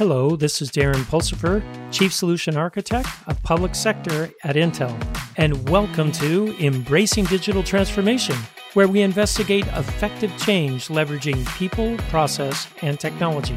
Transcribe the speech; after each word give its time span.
Hello, 0.00 0.34
this 0.34 0.62
is 0.62 0.70
Darren 0.70 1.04
Pulsipher, 1.04 1.62
Chief 1.92 2.10
Solution 2.10 2.56
Architect 2.56 3.06
of 3.26 3.42
Public 3.42 3.74
Sector 3.74 4.30
at 4.44 4.56
Intel, 4.56 4.96
and 5.36 5.68
welcome 5.68 6.10
to 6.12 6.56
Embracing 6.58 7.26
Digital 7.26 7.62
Transformation, 7.62 8.34
where 8.72 8.88
we 8.88 9.02
investigate 9.02 9.66
effective 9.66 10.34
change 10.38 10.88
leveraging 10.88 11.46
people, 11.58 11.98
process, 12.08 12.66
and 12.80 12.98
technology. 12.98 13.54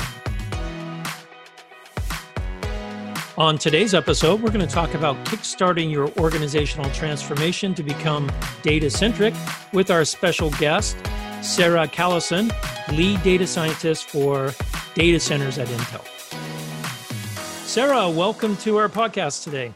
On 3.37 3.57
today's 3.57 3.93
episode, 3.93 4.41
we're 4.41 4.51
going 4.51 4.67
to 4.67 4.75
talk 4.75 4.95
about 4.95 5.15
kickstarting 5.23 5.89
your 5.89 6.11
organizational 6.17 6.91
transformation 6.91 7.73
to 7.73 7.83
become 7.83 8.29
data 8.63 8.89
centric 8.89 9.33
with 9.71 9.89
our 9.89 10.03
special 10.03 10.49
guest, 10.49 10.97
Sarah 11.41 11.87
Kalicin, 11.87 12.51
lead 12.97 13.23
data 13.23 13.47
scientist 13.47 14.09
for 14.09 14.51
data 14.93 15.21
centers 15.21 15.57
at 15.57 15.69
Intel. 15.69 16.05
Sarah, 17.73 18.07
welcome 18.07 18.55
to 18.57 18.77
our 18.77 18.87
podcast 18.87 19.43
today. 19.43 19.73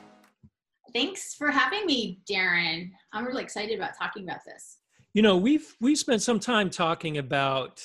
Thanks 0.94 1.34
for 1.34 1.50
having 1.50 1.84
me, 1.88 2.20
Darren. 2.32 2.92
I'm 3.12 3.26
really 3.26 3.42
excited 3.42 3.76
about 3.76 3.98
talking 3.98 4.22
about 4.22 4.42
this. 4.46 4.78
You 5.16 5.24
know, 5.24 5.36
we've 5.36 5.76
we've 5.82 5.98
spent 5.98 6.22
some 6.22 6.40
time 6.40 6.70
talking 6.70 7.18
about 7.18 7.84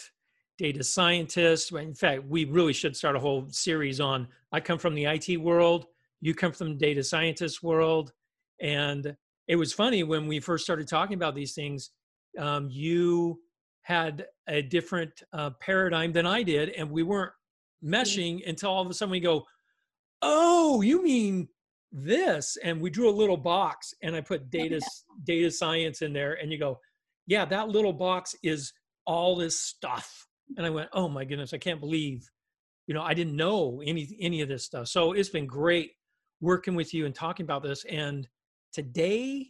data 0.59 0.85
scientists. 0.85 1.73
In 1.73 1.95
fact, 1.95 2.25
we 2.29 2.45
really 2.45 2.75
should 2.75 2.95
start 2.95 3.16
a 3.16 3.19
whole 3.19 3.47
series 3.48 4.01
on. 4.01 4.29
I 4.52 4.61
come 4.61 4.79
from 4.79 4.95
the 4.95 5.07
IT 5.07 5.38
world. 5.38 5.87
You 6.21 6.35
come 6.35 6.52
from 6.52 6.74
the 6.74 6.79
data 6.79 7.02
scientist 7.02 7.63
world, 7.63 8.13
and 8.60 9.16
it 9.49 9.57
was 9.57 9.73
funny 9.73 10.02
when 10.02 10.27
we 10.27 10.41
first 10.41 10.63
started 10.63 10.88
talking 10.88 11.15
about 11.15 11.35
these 11.35 11.55
things. 11.55 11.88
Um, 12.38 12.69
you 12.71 13.41
had 13.80 14.27
a 14.47 14.60
different 14.60 15.23
uh, 15.33 15.52
paradigm 15.59 16.13
than 16.13 16.27
I 16.27 16.43
did, 16.43 16.69
and 16.69 16.91
we 16.91 17.02
weren't 17.02 17.33
meshing 17.83 18.47
until 18.47 18.73
all 18.73 18.83
of 18.83 18.91
a 18.91 18.93
sudden 18.93 19.10
we 19.10 19.19
go, 19.19 19.47
oh, 20.23 20.80
you 20.80 21.02
mean 21.02 21.48
this? 21.90 22.56
And 22.62 22.80
we 22.80 22.90
drew 22.90 23.10
a 23.10 23.12
little 23.12 23.37
box 23.37 23.92
and 24.02 24.16
I 24.16 24.20
put 24.20 24.51
data, 24.51 24.80
data 25.24 25.51
science 25.51 26.02
in 26.02 26.12
there. 26.12 26.34
And 26.34 26.51
you 26.51 26.59
go, 26.59 26.79
yeah, 27.26 27.45
that 27.46 27.68
little 27.68 27.92
box 27.92 28.34
is 28.42 28.73
all 29.04 29.37
this 29.37 29.60
stuff. 29.60 30.26
And 30.56 30.66
I 30.66 30.70
went, 30.70 30.88
oh 30.92 31.09
my 31.09 31.24
goodness, 31.24 31.52
I 31.52 31.59
can't 31.59 31.80
believe, 31.80 32.29
you 32.87 32.95
know, 32.95 33.02
I 33.02 33.14
didn't 33.14 33.37
know 33.37 33.82
any, 33.84 34.16
any 34.20 34.40
of 34.40 34.48
this 34.48 34.64
stuff. 34.64 34.88
So 34.88 35.12
it's 35.12 35.29
been 35.29 35.46
great 35.46 35.92
working 36.40 36.74
with 36.74 36.92
you 36.95 37.07
and 37.07 37.14
talking 37.14 37.45
about 37.45 37.62
this. 37.62 37.84
And 37.84 38.26
today, 38.73 39.48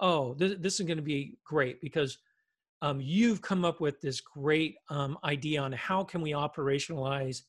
oh, 0.00 0.34
this, 0.34 0.54
this 0.58 0.80
is 0.80 0.86
going 0.86 0.96
to 0.96 1.02
be 1.02 1.38
great 1.44 1.80
because 1.80 2.18
um, 2.82 3.00
you've 3.00 3.42
come 3.42 3.64
up 3.64 3.80
with 3.80 4.00
this 4.00 4.20
great 4.20 4.76
um, 4.88 5.18
idea 5.24 5.60
on 5.60 5.72
how 5.72 6.02
can 6.02 6.22
we 6.22 6.30
operationalize 6.30 7.42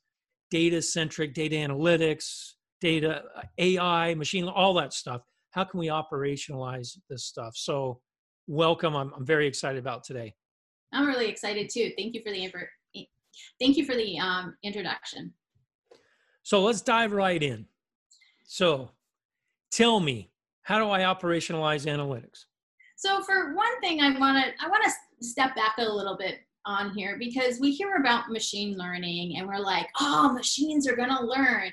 data 0.49 0.81
centric 0.81 1.33
data 1.33 1.55
analytics 1.55 2.53
data, 2.81 3.23
AI, 3.57 4.13
machine, 4.15 4.47
all 4.47 4.73
that 4.73 4.91
stuff. 4.91 5.21
How 5.51 5.63
can 5.63 5.79
we 5.79 5.87
operationalize 5.87 6.97
this 7.09 7.25
stuff? 7.25 7.55
So, 7.55 8.01
welcome. 8.47 8.95
I'm, 8.95 9.13
I'm 9.15 9.25
very 9.25 9.47
excited 9.47 9.79
about 9.79 10.03
today. 10.03 10.33
I'm 10.93 11.07
really 11.07 11.29
excited 11.29 11.69
too. 11.69 11.91
Thank 11.97 12.15
you 12.15 12.21
for 12.21 12.31
the 12.31 12.49
thank 13.61 13.77
you 13.77 13.85
for 13.85 13.95
the 13.95 14.19
um, 14.19 14.55
introduction. 14.63 15.33
So 16.43 16.61
let's 16.61 16.81
dive 16.81 17.13
right 17.13 17.41
in. 17.41 17.65
So, 18.43 18.89
tell 19.71 19.99
me, 19.99 20.31
how 20.63 20.79
do 20.79 20.89
I 20.89 21.01
operationalize 21.01 21.85
analytics? 21.85 22.45
So, 22.97 23.21
for 23.23 23.53
one 23.55 23.79
thing, 23.81 24.01
I 24.01 24.17
want 24.19 24.43
to 24.43 24.65
I 24.65 24.67
want 24.67 24.83
to 24.83 25.25
step 25.25 25.55
back 25.55 25.75
a 25.77 25.83
little 25.83 26.17
bit 26.17 26.39
on 26.65 26.91
here 26.93 27.17
because 27.17 27.59
we 27.59 27.71
hear 27.71 27.95
about 27.95 28.29
machine 28.29 28.77
learning 28.77 29.37
and 29.37 29.47
we're 29.47 29.57
like, 29.57 29.87
oh, 29.99 30.31
machines 30.33 30.87
are 30.87 30.95
going 30.95 31.09
to 31.09 31.23
learn. 31.23 31.71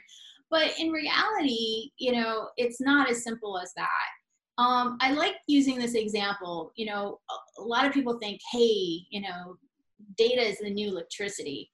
But 0.50 0.78
in 0.78 0.90
reality, 0.90 1.90
you 1.98 2.12
know, 2.12 2.48
it's 2.56 2.80
not 2.80 3.10
as 3.10 3.22
simple 3.22 3.58
as 3.58 3.72
that. 3.76 4.62
Um, 4.62 4.98
I 5.00 5.12
like 5.12 5.36
using 5.46 5.78
this 5.78 5.94
example. 5.94 6.72
You 6.76 6.86
know, 6.86 7.20
a, 7.58 7.62
lot 7.62 7.86
of 7.86 7.92
people 7.92 8.18
think, 8.18 8.40
hey, 8.50 9.06
you 9.10 9.20
know, 9.20 9.56
data 10.16 10.40
is 10.42 10.58
the 10.58 10.70
new 10.70 10.88
electricity. 10.88 11.70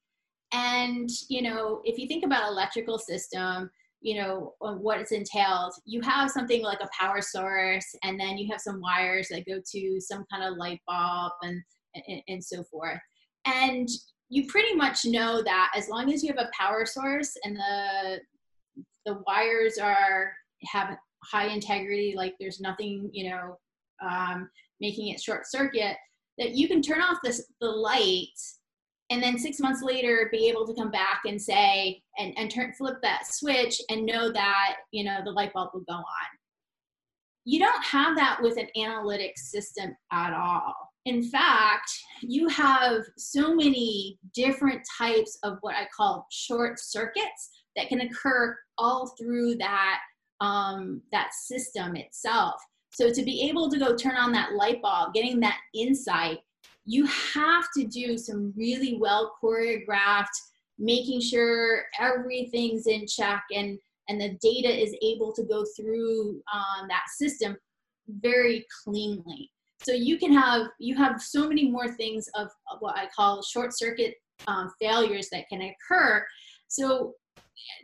And, 0.52 1.08
you 1.28 1.42
know, 1.42 1.80
if 1.84 1.98
you 1.98 2.06
think 2.06 2.24
about 2.24 2.50
electrical 2.50 2.98
system, 2.98 3.70
you 4.00 4.20
know, 4.20 4.54
what 4.58 5.00
it's 5.00 5.12
entailed, 5.12 5.72
you 5.86 6.02
have 6.02 6.30
something 6.30 6.62
like 6.62 6.80
a 6.80 6.88
power 6.98 7.22
source, 7.22 7.86
and 8.02 8.20
then 8.20 8.36
you 8.36 8.50
have 8.52 8.60
some 8.60 8.80
wires 8.80 9.28
that 9.28 9.46
go 9.46 9.60
to 9.72 10.00
some 10.00 10.26
kind 10.30 10.44
of 10.44 10.58
light 10.58 10.80
bulb 10.86 11.32
and, 11.42 11.62
and, 12.06 12.22
and 12.28 12.44
so 12.44 12.62
forth. 12.64 13.00
And 13.46 13.88
you 14.28 14.46
pretty 14.46 14.74
much 14.74 15.06
know 15.06 15.42
that 15.42 15.72
as 15.74 15.88
long 15.88 16.12
as 16.12 16.22
you 16.22 16.32
have 16.34 16.44
a 16.44 16.50
power 16.58 16.84
source 16.84 17.34
and 17.44 17.56
the 17.56 18.20
the 19.06 19.22
wires 19.26 19.78
are 19.78 20.32
have 20.64 20.96
high 21.24 21.48
integrity, 21.48 22.14
like 22.16 22.34
there's 22.38 22.60
nothing, 22.60 23.10
you 23.12 23.30
know, 23.30 23.58
um, 24.02 24.48
making 24.80 25.08
it 25.08 25.20
short 25.20 25.46
circuit, 25.46 25.96
that 26.38 26.52
you 26.52 26.68
can 26.68 26.82
turn 26.82 27.00
off 27.00 27.18
this, 27.22 27.46
the 27.60 27.68
light 27.68 28.28
and 29.10 29.22
then 29.22 29.38
six 29.38 29.60
months 29.60 29.82
later 29.82 30.28
be 30.32 30.48
able 30.48 30.66
to 30.66 30.74
come 30.74 30.90
back 30.90 31.20
and 31.26 31.40
say 31.40 32.02
and, 32.18 32.32
and 32.36 32.50
turn 32.50 32.72
flip 32.72 32.96
that 33.02 33.26
switch 33.26 33.80
and 33.90 34.06
know 34.06 34.32
that 34.32 34.76
you 34.92 35.04
know 35.04 35.18
the 35.24 35.30
light 35.30 35.52
bulb 35.52 35.70
will 35.74 35.82
go 35.82 35.94
on. 35.94 36.04
You 37.44 37.60
don't 37.60 37.84
have 37.84 38.16
that 38.16 38.38
with 38.40 38.56
an 38.56 38.68
analytics 38.76 39.38
system 39.38 39.94
at 40.10 40.32
all. 40.32 40.74
In 41.04 41.22
fact 41.22 41.90
you 42.22 42.48
have 42.48 43.02
so 43.18 43.54
many 43.54 44.18
different 44.34 44.80
types 44.96 45.38
of 45.42 45.58
what 45.60 45.74
i 45.74 45.86
call 45.94 46.26
short 46.30 46.80
circuits 46.80 47.50
that 47.76 47.88
can 47.88 48.00
occur 48.00 48.56
all 48.78 49.14
through 49.18 49.56
that 49.56 50.00
um, 50.40 51.00
that 51.12 51.32
system 51.32 51.96
itself. 51.96 52.54
So 52.90 53.12
to 53.12 53.22
be 53.22 53.48
able 53.48 53.70
to 53.70 53.78
go 53.78 53.96
turn 53.96 54.16
on 54.16 54.32
that 54.32 54.52
light 54.52 54.80
bulb, 54.82 55.14
getting 55.14 55.40
that 55.40 55.58
insight, 55.74 56.38
you 56.84 57.06
have 57.06 57.64
to 57.76 57.84
do 57.86 58.16
some 58.18 58.52
really 58.56 58.98
well 59.00 59.34
choreographed, 59.42 60.26
making 60.78 61.20
sure 61.20 61.84
everything's 61.98 62.86
in 62.86 63.06
check 63.06 63.42
and 63.54 63.78
and 64.08 64.20
the 64.20 64.36
data 64.42 64.68
is 64.68 64.94
able 65.02 65.32
to 65.32 65.44
go 65.44 65.64
through 65.76 66.42
um, 66.52 66.88
that 66.88 67.04
system 67.16 67.56
very 68.08 68.66
cleanly. 68.84 69.50
So 69.82 69.92
you 69.92 70.18
can 70.18 70.32
have 70.32 70.68
you 70.78 70.96
have 70.96 71.20
so 71.20 71.48
many 71.48 71.70
more 71.70 71.88
things 71.88 72.28
of, 72.34 72.48
what 72.80 72.96
I 72.96 73.08
call 73.14 73.42
short 73.42 73.76
circuit 73.76 74.14
um, 74.46 74.70
failures 74.80 75.28
that 75.32 75.48
can 75.48 75.62
occur. 75.62 76.24
So 76.68 77.14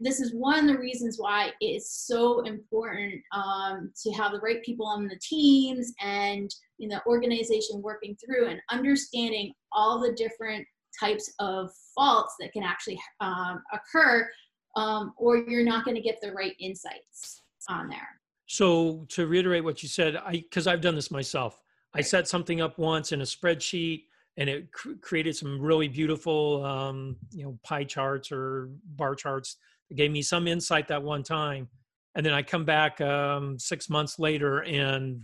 this 0.00 0.20
is 0.20 0.34
one 0.34 0.58
of 0.58 0.66
the 0.66 0.78
reasons 0.78 1.16
why 1.18 1.50
it 1.60 1.64
is 1.64 1.90
so 1.90 2.40
important 2.40 3.20
um, 3.32 3.92
to 4.02 4.12
have 4.12 4.32
the 4.32 4.40
right 4.40 4.62
people 4.62 4.86
on 4.86 5.06
the 5.06 5.18
teams 5.22 5.92
and 6.00 6.50
in 6.78 6.88
the 6.88 7.00
organization 7.06 7.82
working 7.82 8.16
through 8.16 8.48
and 8.48 8.60
understanding 8.70 9.52
all 9.72 10.00
the 10.00 10.12
different 10.12 10.66
types 10.98 11.32
of 11.38 11.70
faults 11.94 12.34
that 12.40 12.52
can 12.52 12.62
actually 12.62 13.00
um, 13.20 13.62
occur 13.72 14.28
um, 14.76 15.12
or 15.16 15.36
you're 15.36 15.64
not 15.64 15.84
going 15.84 15.94
to 15.94 16.02
get 16.02 16.20
the 16.20 16.32
right 16.32 16.54
insights 16.60 17.42
on 17.68 17.88
there. 17.88 18.08
So 18.46 19.06
to 19.10 19.26
reiterate 19.26 19.62
what 19.62 19.82
you 19.82 19.88
said 19.88 20.16
i 20.16 20.32
because 20.32 20.66
i've 20.66 20.80
done 20.80 20.94
this 20.94 21.10
myself. 21.10 21.62
I 21.92 22.02
set 22.02 22.28
something 22.28 22.60
up 22.60 22.78
once 22.78 23.10
in 23.12 23.20
a 23.20 23.24
spreadsheet 23.24 24.04
and 24.40 24.48
it 24.48 24.72
cr- 24.72 24.94
created 25.00 25.36
some 25.36 25.60
really 25.60 25.86
beautiful 25.86 26.64
um, 26.64 27.16
you 27.30 27.44
know 27.44 27.56
pie 27.62 27.84
charts 27.84 28.32
or 28.32 28.70
bar 28.96 29.14
charts 29.14 29.58
it 29.90 29.96
gave 29.96 30.10
me 30.10 30.22
some 30.22 30.48
insight 30.48 30.88
that 30.88 31.02
one 31.02 31.22
time. 31.22 31.68
And 32.14 32.24
then 32.24 32.32
i 32.32 32.42
come 32.42 32.64
back 32.64 33.00
um, 33.00 33.58
six 33.58 33.88
months 33.88 34.18
later 34.18 34.60
and 34.60 35.22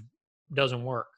doesn't 0.52 0.84
work. 0.84 1.08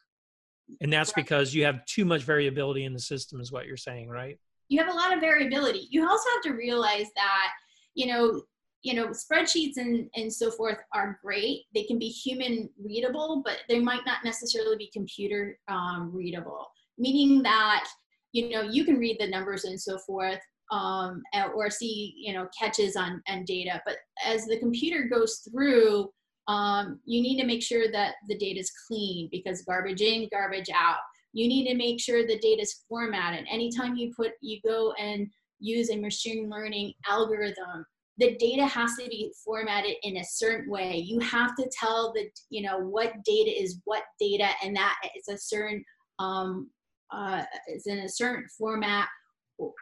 And 0.81 0.93
that's 0.93 1.13
because 1.13 1.55
you 1.55 1.65
have 1.65 1.85
too 1.87 2.05
much 2.05 2.23
variability 2.23 2.85
in 2.85 2.93
the 2.93 3.01
system 3.01 3.41
is 3.41 3.51
what 3.51 3.67
you're 3.67 3.77
saying 3.77 4.09
right? 4.09 4.39
You 4.69 4.83
have 4.83 4.93
a 4.93 4.97
lot 4.97 5.15
of 5.15 5.21
variability. 5.21 5.89
You 5.91 6.07
also 6.07 6.29
have 6.35 6.43
to 6.43 6.53
realize 6.53 7.07
that 7.17 7.49
you 7.95 8.07
know 8.07 8.43
you 8.83 8.95
know 8.95 9.09
spreadsheets 9.09 9.77
and 9.77 10.09
and 10.15 10.33
so 10.33 10.51
forth 10.51 10.79
are 10.95 11.19
great. 11.23 11.65
They 11.75 11.85
can 11.85 11.99
be 11.99 12.09
human 12.09 12.69
readable 12.83 13.43
but 13.45 13.59
they 13.69 13.81
might 13.81 14.05
not 14.07 14.25
necessarily 14.25 14.77
be 14.77 14.91
computer 14.93 15.59
um, 15.69 16.11
readable 16.15 16.69
meaning 16.99 17.43
that 17.43 17.87
you 18.33 18.51
know 18.51 18.63
you 18.63 18.85
can 18.85 18.99
read 18.99 19.17
the 19.19 19.27
numbers 19.27 19.65
and 19.65 19.81
so 19.81 19.99
forth 19.99 20.41
um, 20.71 21.23
or 21.55 21.71
see 21.71 22.15
you 22.17 22.33
know 22.33 22.49
catches 22.59 22.97
on 22.97 23.23
and 23.27 23.47
data. 23.47 23.81
But 23.87 23.97
as 24.25 24.47
the 24.47 24.59
computer 24.59 25.05
goes 25.05 25.43
through 25.51 26.11
um, 26.49 26.99
you 27.05 27.21
need 27.21 27.39
to 27.41 27.47
make 27.47 27.63
sure 27.63 27.93
that 27.93 28.15
the 28.27 28.39
data 28.39 28.61
is 28.61 28.73
clean 28.87 29.29
because 29.31 29.63
garbage 29.63 30.01
in 30.01 30.29
garbage 30.33 30.71
out. 30.75 30.97
You 31.35 31.47
need 31.47 31.69
to 31.69 31.75
make 31.75 32.01
sure 32.01 32.27
the 32.27 32.39
data 32.39 32.63
is 32.63 32.85
formatted. 32.89 33.47
Anytime 33.51 33.97
you 33.97 34.13
put 34.17 34.33
you 34.41 34.59
go 34.67 34.93
and 34.99 35.29
use 35.61 35.91
a 35.91 35.97
machine 35.97 36.49
learning 36.49 36.95
algorithm 37.07 37.85
the 38.19 38.37
data 38.39 38.67
has 38.67 38.97
to 38.97 39.09
be 39.09 39.33
formatted 39.45 39.95
in 40.03 40.17
a 40.17 40.25
certain 40.25 40.69
way. 40.69 40.97
You 40.97 41.21
have 41.21 41.55
to 41.57 41.71
tell 41.73 42.13
the 42.13 42.29
you 42.51 42.63
know 42.63 42.79
what 42.79 43.13
data 43.25 43.51
is 43.51 43.81
what 43.85 44.03
data 44.21 44.49
and 44.63 44.77
that 44.77 44.97
it's 45.15 45.29
a 45.29 45.39
certain 45.39 45.85
um, 46.19 46.69
uh, 47.13 47.43
is 47.69 47.87
in 47.87 47.99
a 48.01 48.09
certain 48.09 48.47
format 48.57 49.09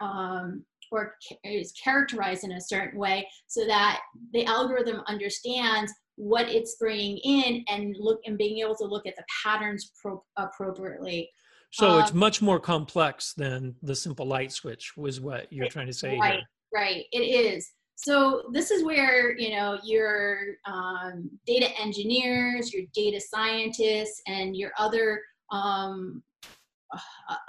um, 0.01 0.63
or 0.91 1.15
is 1.43 1.73
characterized 1.83 2.43
in 2.43 2.53
a 2.53 2.61
certain 2.61 2.97
way 2.97 3.27
so 3.47 3.65
that 3.65 3.99
the 4.33 4.45
algorithm 4.45 5.01
understands 5.07 5.91
what 6.15 6.49
it's 6.49 6.75
bringing 6.79 7.17
in 7.17 7.63
and 7.67 7.95
look 7.99 8.19
and 8.25 8.37
being 8.37 8.59
able 8.59 8.75
to 8.75 8.85
look 8.85 9.05
at 9.05 9.15
the 9.15 9.23
patterns 9.43 9.91
pro- 10.01 10.23
appropriately. 10.37 11.29
So 11.71 11.91
um, 11.91 12.01
it's 12.01 12.13
much 12.13 12.41
more 12.41 12.59
complex 12.59 13.33
than 13.33 13.75
the 13.83 13.95
simple 13.95 14.25
light 14.25 14.51
switch 14.51 14.95
was 14.97 15.21
what 15.21 15.51
you're 15.51 15.67
trying 15.67 15.87
to 15.87 15.93
say 15.93 16.17
right 16.17 16.33
here. 16.33 16.41
right. 16.73 17.05
It 17.11 17.19
is. 17.19 17.69
So 17.95 18.43
this 18.51 18.71
is 18.71 18.83
where 18.83 19.37
you 19.37 19.51
know 19.51 19.79
your 19.83 20.55
um, 20.65 21.29
data 21.45 21.67
engineers 21.79 22.73
your 22.73 22.83
data 22.93 23.19
scientists 23.19 24.21
and 24.27 24.55
your 24.55 24.71
other 24.77 25.21
um, 25.51 26.23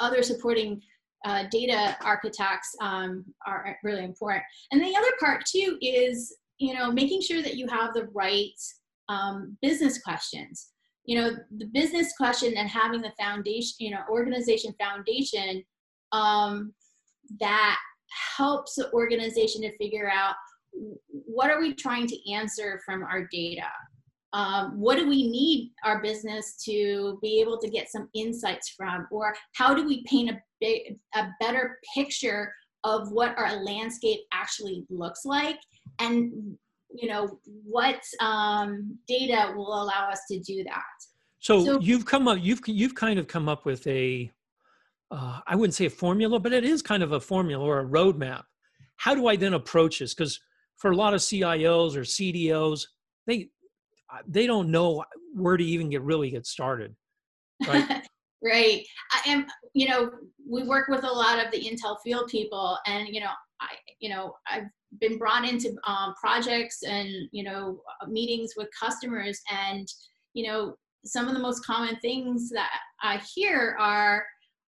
other 0.00 0.22
supporting 0.22 0.80
uh, 1.24 1.44
data 1.50 1.96
architects 2.04 2.74
um, 2.80 3.24
are 3.46 3.76
really 3.82 4.04
important. 4.04 4.44
And 4.70 4.80
the 4.80 4.96
other 4.96 5.12
part 5.20 5.44
too 5.44 5.78
is, 5.80 6.36
you 6.58 6.74
know, 6.74 6.92
making 6.92 7.22
sure 7.22 7.42
that 7.42 7.56
you 7.56 7.66
have 7.68 7.92
the 7.94 8.08
right 8.14 8.52
um, 9.08 9.56
business 9.62 10.00
questions. 10.02 10.68
You 11.04 11.20
know, 11.20 11.30
the 11.56 11.66
business 11.66 12.12
question 12.16 12.54
and 12.56 12.68
having 12.68 13.00
the 13.00 13.12
foundation, 13.18 13.74
you 13.78 13.90
know, 13.90 14.02
organization 14.10 14.74
foundation 14.78 15.64
um, 16.12 16.72
that 17.40 17.78
helps 18.36 18.74
the 18.74 18.92
organization 18.92 19.62
to 19.62 19.76
figure 19.78 20.10
out 20.10 20.34
what 21.10 21.50
are 21.50 21.60
we 21.60 21.74
trying 21.74 22.06
to 22.06 22.32
answer 22.32 22.80
from 22.84 23.02
our 23.02 23.26
data 23.32 23.66
um, 24.32 24.78
what 24.78 24.96
do 24.96 25.08
we 25.08 25.28
need 25.28 25.72
our 25.84 26.02
business 26.02 26.56
to 26.64 27.18
be 27.22 27.40
able 27.40 27.58
to 27.58 27.68
get 27.68 27.90
some 27.90 28.08
insights 28.14 28.70
from? 28.76 29.06
Or 29.10 29.34
how 29.54 29.74
do 29.74 29.86
we 29.86 30.04
paint 30.04 30.30
a, 30.30 30.38
big, 30.60 30.98
a 31.14 31.28
better 31.40 31.78
picture 31.94 32.52
of 32.84 33.10
what 33.10 33.36
our 33.38 33.62
landscape 33.62 34.20
actually 34.32 34.84
looks 34.90 35.24
like? 35.24 35.58
And 35.98 36.56
you 36.90 37.08
know 37.08 37.38
what 37.44 38.00
um, 38.20 38.98
data 39.06 39.52
will 39.56 39.82
allow 39.82 40.08
us 40.10 40.20
to 40.30 40.38
do 40.40 40.64
that? 40.64 40.82
So, 41.40 41.64
so 41.64 41.80
you've 41.80 42.04
come 42.04 42.28
up 42.28 42.38
you've 42.40 42.60
you've 42.66 42.94
kind 42.94 43.18
of 43.18 43.28
come 43.28 43.48
up 43.48 43.64
with 43.64 43.86
a 43.86 44.30
uh, 45.10 45.40
I 45.46 45.54
wouldn't 45.54 45.74
say 45.74 45.86
a 45.86 45.90
formula 45.90 46.40
but 46.40 46.52
it 46.52 46.64
is 46.64 46.82
kind 46.82 47.02
of 47.02 47.12
a 47.12 47.20
formula 47.20 47.64
or 47.64 47.80
a 47.80 47.84
roadmap. 47.84 48.42
How 48.96 49.14
do 49.14 49.28
i 49.28 49.36
then 49.36 49.54
approach 49.54 50.00
this? 50.00 50.14
Because 50.14 50.40
for 50.76 50.90
a 50.90 50.96
lot 50.96 51.14
of 51.14 51.20
cios 51.20 51.94
or 51.94 52.00
cdos 52.00 52.86
they 53.26 53.50
they 54.26 54.46
don't 54.46 54.70
know 54.70 55.04
where 55.34 55.56
to 55.56 55.64
even 55.64 55.90
get 55.90 56.02
really 56.02 56.30
get 56.30 56.46
started 56.46 56.94
right? 57.66 58.06
Right. 58.40 58.86
I 59.10 59.30
am 59.30 59.46
you 59.74 59.88
know 59.88 60.12
we 60.48 60.62
work 60.62 60.88
with 60.88 61.02
a 61.02 61.10
lot 61.10 61.44
of 61.44 61.50
the 61.50 61.58
intel 61.58 61.96
field 62.04 62.28
people 62.28 62.78
and 62.86 63.08
you 63.08 63.20
know 63.20 63.30
i 63.60 63.68
you 63.98 64.08
know 64.08 64.34
i've 64.48 64.68
been 65.00 65.18
brought 65.18 65.44
into 65.44 65.76
um, 65.86 66.14
projects 66.20 66.82
and 66.82 67.08
you 67.32 67.42
know 67.42 67.80
meetings 68.06 68.54
with 68.56 68.68
customers 68.78 69.40
and 69.50 69.86
you 70.34 70.46
know 70.46 70.74
some 71.04 71.28
of 71.28 71.34
the 71.34 71.40
most 71.40 71.64
common 71.64 71.96
things 71.96 72.48
that 72.50 72.70
i 73.02 73.20
hear 73.34 73.76
are 73.78 74.24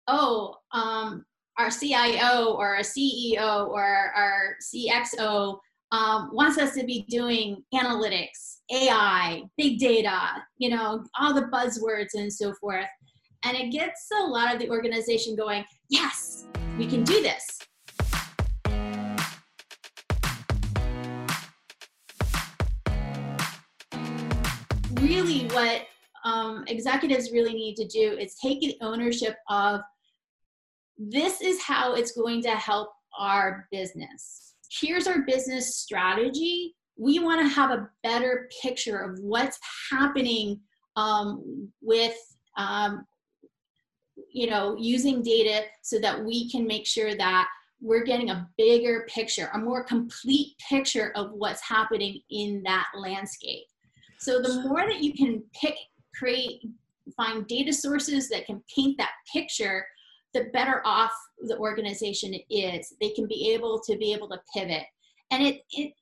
oh 0.08 0.54
um, 0.72 1.24
our 1.58 1.70
cio 1.70 2.54
or 2.54 2.76
our 2.76 2.82
ceo 2.82 3.68
or 3.68 4.12
our 4.16 4.56
cxo 4.62 5.58
um, 5.90 6.30
wants 6.32 6.58
us 6.58 6.74
to 6.74 6.84
be 6.84 7.06
doing 7.08 7.64
analytics, 7.74 8.58
AI, 8.70 9.42
big 9.56 9.78
data, 9.78 10.20
you 10.58 10.68
know, 10.68 11.04
all 11.18 11.32
the 11.32 11.48
buzzwords 11.52 12.14
and 12.14 12.32
so 12.32 12.52
forth. 12.60 12.86
And 13.44 13.56
it 13.56 13.70
gets 13.70 14.08
a 14.20 14.24
lot 14.24 14.52
of 14.52 14.60
the 14.60 14.68
organization 14.68 15.34
going, 15.34 15.64
yes, 15.88 16.46
we 16.76 16.86
can 16.86 17.04
do 17.04 17.22
this. 17.22 17.58
Really, 25.00 25.46
what 25.48 25.86
um, 26.24 26.64
executives 26.66 27.30
really 27.32 27.54
need 27.54 27.76
to 27.76 27.86
do 27.86 28.18
is 28.18 28.34
take 28.42 28.76
ownership 28.82 29.36
of 29.48 29.80
this 30.98 31.40
is 31.40 31.62
how 31.62 31.94
it's 31.94 32.12
going 32.12 32.42
to 32.42 32.50
help 32.50 32.90
our 33.18 33.68
business 33.70 34.47
here's 34.70 35.06
our 35.06 35.22
business 35.22 35.76
strategy. 35.76 36.74
We 36.96 37.18
want 37.18 37.40
to 37.40 37.48
have 37.48 37.70
a 37.70 37.88
better 38.02 38.48
picture 38.62 38.98
of 38.98 39.18
what's 39.20 39.58
happening 39.90 40.60
um, 40.96 41.70
with, 41.80 42.16
um, 42.56 43.04
you 44.32 44.50
know, 44.50 44.76
using 44.78 45.22
data 45.22 45.66
so 45.82 45.98
that 46.00 46.24
we 46.24 46.50
can 46.50 46.66
make 46.66 46.86
sure 46.86 47.14
that 47.14 47.48
we're 47.80 48.04
getting 48.04 48.30
a 48.30 48.48
bigger 48.58 49.06
picture, 49.08 49.50
a 49.54 49.58
more 49.58 49.84
complete 49.84 50.54
picture 50.68 51.12
of 51.14 51.30
what's 51.32 51.62
happening 51.62 52.20
in 52.30 52.62
that 52.64 52.86
landscape. 52.96 53.66
So 54.18 54.42
the 54.42 54.62
more 54.62 54.80
that 54.80 55.00
you 55.00 55.14
can 55.14 55.44
pick, 55.54 55.76
create, 56.16 56.62
find 57.16 57.46
data 57.46 57.72
sources 57.72 58.28
that 58.30 58.46
can 58.46 58.62
paint 58.74 58.98
that 58.98 59.12
picture, 59.32 59.86
the 60.34 60.44
better 60.52 60.82
off 60.84 61.12
the 61.40 61.56
organization 61.58 62.34
is. 62.50 62.94
They 63.00 63.10
can 63.10 63.26
be 63.26 63.52
able 63.52 63.80
to 63.80 63.96
be 63.96 64.12
able 64.12 64.28
to 64.28 64.40
pivot. 64.54 64.84
And 65.30 65.42
it, 65.42 65.62
it 65.72 65.92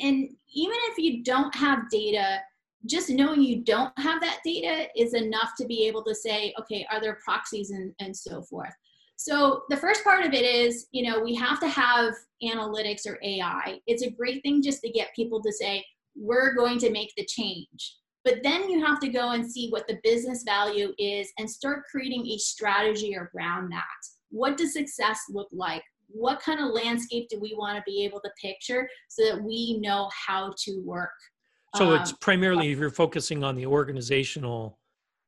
and 0.00 0.28
even 0.54 0.76
if 0.90 0.98
you 0.98 1.22
don't 1.22 1.54
have 1.54 1.90
data, 1.90 2.40
just 2.86 3.10
knowing 3.10 3.42
you 3.42 3.64
don't 3.64 3.96
have 3.98 4.20
that 4.20 4.40
data 4.44 4.88
is 4.96 5.14
enough 5.14 5.52
to 5.58 5.66
be 5.66 5.86
able 5.86 6.04
to 6.04 6.14
say, 6.14 6.54
okay, 6.60 6.86
are 6.90 7.00
there 7.00 7.18
proxies 7.24 7.70
and, 7.70 7.92
and 8.00 8.16
so 8.16 8.42
forth. 8.42 8.72
So 9.16 9.62
the 9.70 9.76
first 9.76 10.04
part 10.04 10.24
of 10.24 10.34
it 10.34 10.44
is, 10.44 10.86
you 10.92 11.10
know, 11.10 11.20
we 11.20 11.34
have 11.36 11.58
to 11.60 11.68
have 11.68 12.12
analytics 12.42 13.06
or 13.06 13.18
AI. 13.22 13.80
It's 13.86 14.02
a 14.02 14.10
great 14.10 14.42
thing 14.42 14.62
just 14.62 14.82
to 14.82 14.90
get 14.90 15.14
people 15.16 15.42
to 15.42 15.52
say, 15.52 15.84
we're 16.14 16.54
going 16.54 16.78
to 16.78 16.90
make 16.90 17.12
the 17.16 17.24
change. 17.24 17.96
But 18.26 18.42
then 18.42 18.68
you 18.68 18.84
have 18.84 18.98
to 19.00 19.08
go 19.08 19.30
and 19.30 19.48
see 19.48 19.68
what 19.70 19.86
the 19.86 20.00
business 20.02 20.42
value 20.42 20.92
is 20.98 21.32
and 21.38 21.48
start 21.48 21.84
creating 21.88 22.26
a 22.26 22.36
strategy 22.38 23.16
around 23.16 23.70
that. 23.70 23.84
What 24.30 24.56
does 24.56 24.72
success 24.72 25.20
look 25.30 25.46
like? 25.52 25.84
What 26.08 26.40
kind 26.40 26.58
of 26.58 26.72
landscape 26.72 27.28
do 27.30 27.38
we 27.40 27.54
want 27.56 27.76
to 27.76 27.84
be 27.86 28.04
able 28.04 28.20
to 28.22 28.30
picture 28.42 28.88
so 29.08 29.24
that 29.26 29.40
we 29.40 29.78
know 29.78 30.10
how 30.26 30.52
to 30.64 30.82
work? 30.84 31.12
So 31.76 31.94
it's 31.94 32.10
um, 32.10 32.16
primarily 32.20 32.72
if 32.72 32.80
you're 32.80 32.90
focusing 32.90 33.44
on 33.44 33.54
the 33.54 33.66
organizational 33.66 34.80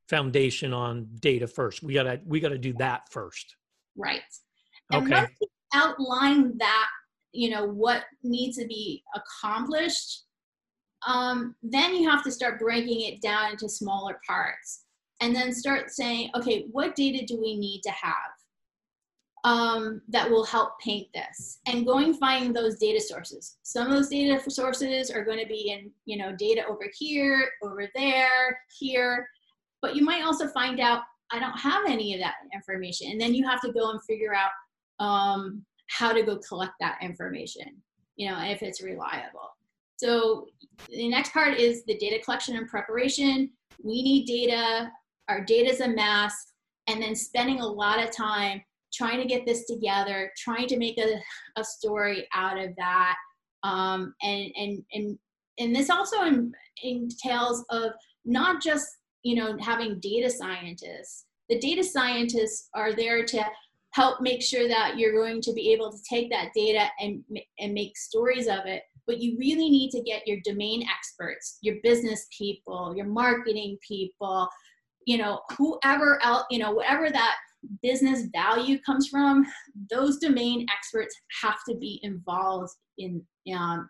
foundation 0.08 0.72
on 0.72 1.06
data 1.20 1.46
first. 1.46 1.84
We 1.84 1.94
gotta 1.94 2.20
we 2.26 2.40
gotta 2.40 2.58
do 2.58 2.72
that 2.78 3.02
first. 3.12 3.54
Right. 3.96 4.22
And 4.90 5.04
okay. 5.04 5.20
once 5.20 5.30
you 5.40 5.48
outline 5.72 6.58
that, 6.58 6.88
you 7.30 7.50
know, 7.50 7.64
what 7.64 8.06
needs 8.24 8.56
to 8.56 8.66
be 8.66 9.04
accomplished, 9.14 10.24
um, 11.06 11.54
then 11.62 11.94
you 11.94 12.08
have 12.08 12.24
to 12.24 12.32
start 12.32 12.58
breaking 12.58 13.02
it 13.02 13.20
down 13.20 13.52
into 13.52 13.68
smaller 13.68 14.20
parts 14.26 14.84
and 15.20 15.34
then 15.34 15.52
start 15.52 15.90
saying, 15.90 16.30
okay, 16.36 16.66
what 16.70 16.94
data 16.94 17.24
do 17.26 17.40
we 17.40 17.56
need 17.56 17.82
to 17.82 17.90
have 17.90 18.14
um, 19.44 20.00
that 20.08 20.28
will 20.28 20.44
help 20.44 20.78
paint 20.80 21.08
this? 21.14 21.58
And 21.66 21.86
going 21.86 22.14
finding 22.14 22.52
those 22.52 22.78
data 22.78 23.00
sources. 23.00 23.56
Some 23.62 23.86
of 23.86 23.92
those 23.92 24.08
data 24.08 24.40
sources 24.50 25.10
are 25.10 25.24
going 25.24 25.38
to 25.38 25.46
be 25.46 25.70
in, 25.70 25.90
you 26.04 26.18
know, 26.18 26.34
data 26.36 26.62
over 26.68 26.84
here, 26.96 27.48
over 27.62 27.88
there, 27.94 28.58
here. 28.78 29.28
But 29.82 29.96
you 29.96 30.04
might 30.04 30.24
also 30.24 30.48
find 30.48 30.80
out, 30.80 31.02
I 31.30 31.38
don't 31.38 31.58
have 31.58 31.84
any 31.86 32.14
of 32.14 32.20
that 32.20 32.34
information. 32.54 33.12
And 33.12 33.20
then 33.20 33.34
you 33.34 33.46
have 33.46 33.60
to 33.62 33.72
go 33.72 33.90
and 33.90 34.02
figure 34.04 34.34
out 34.34 34.50
um, 35.04 35.64
how 35.88 36.12
to 36.12 36.22
go 36.22 36.38
collect 36.38 36.72
that 36.80 36.98
information, 37.02 37.82
you 38.16 38.28
know, 38.28 38.40
if 38.42 38.62
it's 38.62 38.82
reliable. 38.82 39.50
So 39.98 40.46
the 40.88 41.08
next 41.08 41.32
part 41.32 41.58
is 41.58 41.84
the 41.84 41.98
data 41.98 42.22
collection 42.24 42.56
and 42.56 42.68
preparation. 42.68 43.50
We 43.82 44.02
need 44.02 44.26
data, 44.26 44.90
our 45.28 45.44
data 45.44 45.70
is 45.70 45.80
a 45.80 45.88
mess, 45.88 46.34
and 46.86 47.02
then 47.02 47.14
spending 47.14 47.60
a 47.60 47.66
lot 47.66 48.02
of 48.02 48.10
time 48.10 48.62
trying 48.94 49.20
to 49.20 49.26
get 49.26 49.44
this 49.44 49.66
together, 49.66 50.30
trying 50.38 50.68
to 50.68 50.78
make 50.78 50.98
a, 50.98 51.20
a 51.56 51.64
story 51.64 52.26
out 52.32 52.58
of 52.58 52.70
that. 52.76 53.16
Um, 53.64 54.14
and, 54.22 54.50
and, 54.56 54.84
and, 54.92 55.18
and 55.58 55.74
this 55.74 55.90
also 55.90 56.16
entails 56.82 57.64
of 57.70 57.90
not 58.24 58.62
just, 58.62 58.86
you 59.24 59.34
know, 59.34 59.58
having 59.60 59.98
data 60.00 60.30
scientists. 60.30 61.24
The 61.48 61.58
data 61.58 61.82
scientists 61.82 62.68
are 62.74 62.94
there 62.94 63.24
to 63.24 63.44
help 63.90 64.20
make 64.20 64.42
sure 64.42 64.68
that 64.68 64.96
you're 64.96 65.12
going 65.12 65.40
to 65.42 65.52
be 65.52 65.72
able 65.72 65.90
to 65.90 65.98
take 66.08 66.30
that 66.30 66.52
data 66.54 66.86
and, 67.00 67.24
and 67.58 67.74
make 67.74 67.96
stories 67.96 68.46
of 68.46 68.60
it 68.64 68.82
but 69.08 69.20
you 69.20 69.36
really 69.38 69.70
need 69.70 69.90
to 69.90 70.02
get 70.02 70.26
your 70.28 70.38
domain 70.44 70.86
experts, 70.88 71.58
your 71.62 71.76
business 71.82 72.28
people, 72.36 72.94
your 72.94 73.06
marketing 73.06 73.78
people, 73.86 74.46
you 75.06 75.16
know, 75.16 75.40
whoever 75.56 76.22
else, 76.22 76.44
you 76.50 76.58
know, 76.58 76.70
whatever 76.70 77.10
that 77.10 77.36
business 77.82 78.26
value 78.32 78.78
comes 78.82 79.08
from, 79.08 79.44
those 79.90 80.18
domain 80.18 80.66
experts 80.70 81.16
have 81.42 81.58
to 81.68 81.74
be 81.74 81.98
involved 82.02 82.70
in 82.98 83.20
um, 83.52 83.88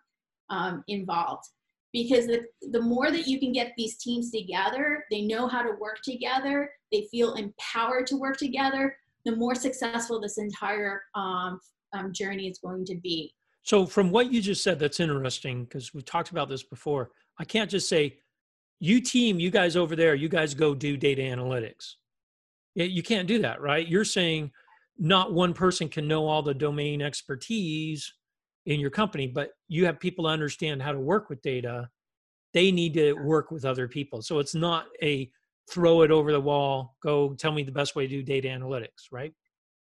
um, 0.49 0.83
involved 0.87 1.43
because 1.91 2.27
the, 2.27 2.45
the 2.71 2.81
more 2.81 3.11
that 3.11 3.27
you 3.27 3.39
can 3.39 3.51
get 3.51 3.73
these 3.75 3.97
teams 3.97 4.31
together, 4.31 5.03
they 5.11 5.21
know 5.21 5.47
how 5.47 5.61
to 5.61 5.77
work 5.79 5.99
together, 6.03 6.71
they 6.91 7.07
feel 7.11 7.33
empowered 7.33 8.07
to 8.07 8.15
work 8.15 8.37
together, 8.37 8.95
the 9.25 9.35
more 9.35 9.55
successful 9.55 10.19
this 10.19 10.37
entire 10.37 11.01
um, 11.15 11.59
um, 11.93 12.13
journey 12.13 12.47
is 12.47 12.59
going 12.59 12.85
to 12.85 12.95
be. 12.95 13.33
So, 13.69 13.85
from 13.85 14.09
what 14.09 14.33
you 14.33 14.41
just 14.41 14.63
said, 14.63 14.79
that's 14.79 14.99
interesting 14.99 15.65
because 15.65 15.93
we've 15.93 16.03
talked 16.03 16.31
about 16.31 16.49
this 16.49 16.63
before. 16.63 17.11
I 17.37 17.43
can't 17.43 17.69
just 17.69 17.87
say, 17.87 18.17
you 18.79 18.99
team, 18.99 19.39
you 19.39 19.51
guys 19.51 19.75
over 19.75 19.95
there, 19.95 20.15
you 20.15 20.27
guys 20.27 20.55
go 20.55 20.73
do 20.73 20.97
data 20.97 21.21
analytics. 21.21 21.93
You 22.73 23.03
can't 23.03 23.27
do 23.27 23.37
that, 23.43 23.61
right? 23.61 23.87
You're 23.87 24.05
saying 24.05 24.49
not 24.97 25.33
one 25.33 25.53
person 25.53 25.87
can 25.87 26.07
know 26.07 26.25
all 26.25 26.41
the 26.41 26.51
domain 26.51 27.03
expertise 27.03 28.11
in 28.65 28.79
your 28.79 28.89
company, 28.89 29.27
but 29.27 29.51
you 29.67 29.85
have 29.85 29.99
people 29.99 30.25
to 30.25 30.31
understand 30.31 30.81
how 30.81 30.91
to 30.91 30.99
work 30.99 31.29
with 31.29 31.39
data. 31.43 31.91
They 32.55 32.71
need 32.71 32.95
to 32.95 33.13
work 33.13 33.51
with 33.51 33.65
other 33.65 33.87
people. 33.87 34.23
So 34.23 34.39
it's 34.39 34.55
not 34.55 34.87
a 35.03 35.29
throw 35.69 36.01
it 36.01 36.09
over 36.09 36.31
the 36.31 36.41
wall, 36.41 36.95
go 37.03 37.35
tell 37.35 37.51
me 37.51 37.61
the 37.61 37.71
best 37.71 37.95
way 37.95 38.07
to 38.07 38.15
do 38.15 38.23
data 38.23 38.47
analytics, 38.47 39.11
right? 39.11 39.31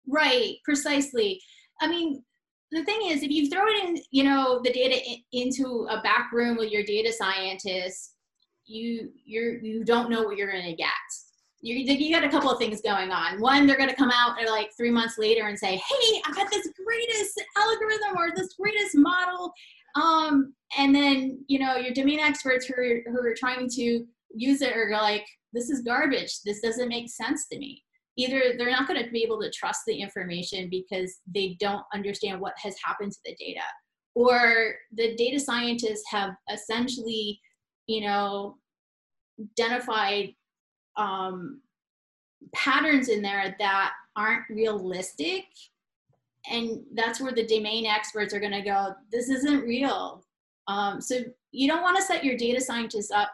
Right, 0.05 0.55
precisely. 0.65 1.39
I 1.79 1.87
mean, 1.87 2.21
the 2.71 2.83
thing 2.83 2.99
is, 3.05 3.23
if 3.23 3.31
you 3.31 3.49
throw 3.49 3.65
it 3.67 3.83
in, 3.83 3.97
you 4.11 4.23
know, 4.23 4.59
the 4.63 4.71
data 4.71 4.97
in, 5.05 5.17
into 5.31 5.87
a 5.89 6.01
back 6.01 6.31
room 6.33 6.57
with 6.57 6.71
your 6.71 6.83
data 6.83 7.13
scientists, 7.13 8.13
you 8.65 9.09
you're 9.25 9.57
you 9.59 9.85
don't 9.85 10.09
know 10.09 10.23
what 10.23 10.37
you're 10.37 10.51
going 10.51 10.65
to 10.65 10.75
get. 10.75 10.89
You, 11.61 11.75
you 11.75 12.13
got 12.13 12.23
a 12.23 12.29
couple 12.29 12.51
of 12.51 12.59
things 12.59 12.81
going 12.81 13.09
on. 13.09 13.41
One, 13.41 13.65
they're 13.65 13.77
going 13.77 13.89
to 13.89 13.95
come 13.95 14.11
out 14.13 14.37
like 14.47 14.69
three 14.77 14.91
months 14.91 15.17
later 15.17 15.47
and 15.47 15.57
say, 15.57 15.75
"Hey, 15.75 16.21
i've 16.25 16.35
got 16.35 16.51
this 16.51 16.69
greatest 16.85 17.41
algorithm 17.57 18.17
or 18.17 18.29
this 18.35 18.53
greatest 18.59 18.95
model," 18.95 19.51
um, 19.95 20.53
and 20.77 20.93
then 20.93 21.43
you 21.47 21.59
know 21.59 21.77
your 21.77 21.93
domain 21.93 22.19
experts 22.19 22.65
who 22.65 22.73
are, 22.75 23.01
who 23.07 23.19
are 23.25 23.35
trying 23.35 23.69
to 23.69 24.05
use 24.35 24.61
it 24.61 24.75
are 24.75 24.91
like, 24.91 25.25
"This 25.53 25.69
is 25.69 25.81
garbage. 25.81 26.41
This 26.45 26.61
doesn't 26.61 26.89
make 26.89 27.09
sense 27.09 27.47
to 27.47 27.57
me." 27.57 27.83
Either 28.17 28.53
they're 28.57 28.71
not 28.71 28.87
going 28.87 29.03
to 29.03 29.09
be 29.11 29.23
able 29.23 29.39
to 29.39 29.51
trust 29.51 29.81
the 29.85 29.95
information 29.95 30.69
because 30.69 31.19
they 31.33 31.55
don't 31.59 31.83
understand 31.93 32.41
what 32.41 32.53
has 32.57 32.75
happened 32.83 33.11
to 33.11 33.19
the 33.25 33.35
data. 33.35 33.61
Or 34.15 34.73
the 34.91 35.15
data 35.15 35.39
scientists 35.39 36.03
have 36.09 36.31
essentially 36.51 37.39
you 37.85 38.01
know 38.01 38.57
identified 39.59 40.33
um, 40.97 41.61
patterns 42.53 43.09
in 43.09 43.21
there 43.21 43.55
that 43.59 43.93
aren't 44.15 44.49
realistic 44.49 45.45
and 46.49 46.81
that's 46.95 47.21
where 47.21 47.33
the 47.33 47.45
domain 47.45 47.85
experts 47.85 48.33
are 48.33 48.39
going 48.39 48.51
to 48.51 48.61
go 48.61 48.93
this 49.11 49.29
isn't 49.29 49.61
real. 49.61 50.23
Um, 50.67 50.99
so 50.99 51.19
you 51.51 51.67
don't 51.67 51.81
want 51.81 51.97
to 51.97 52.03
set 52.03 52.23
your 52.23 52.35
data 52.35 52.59
scientists 52.59 53.11
up 53.11 53.31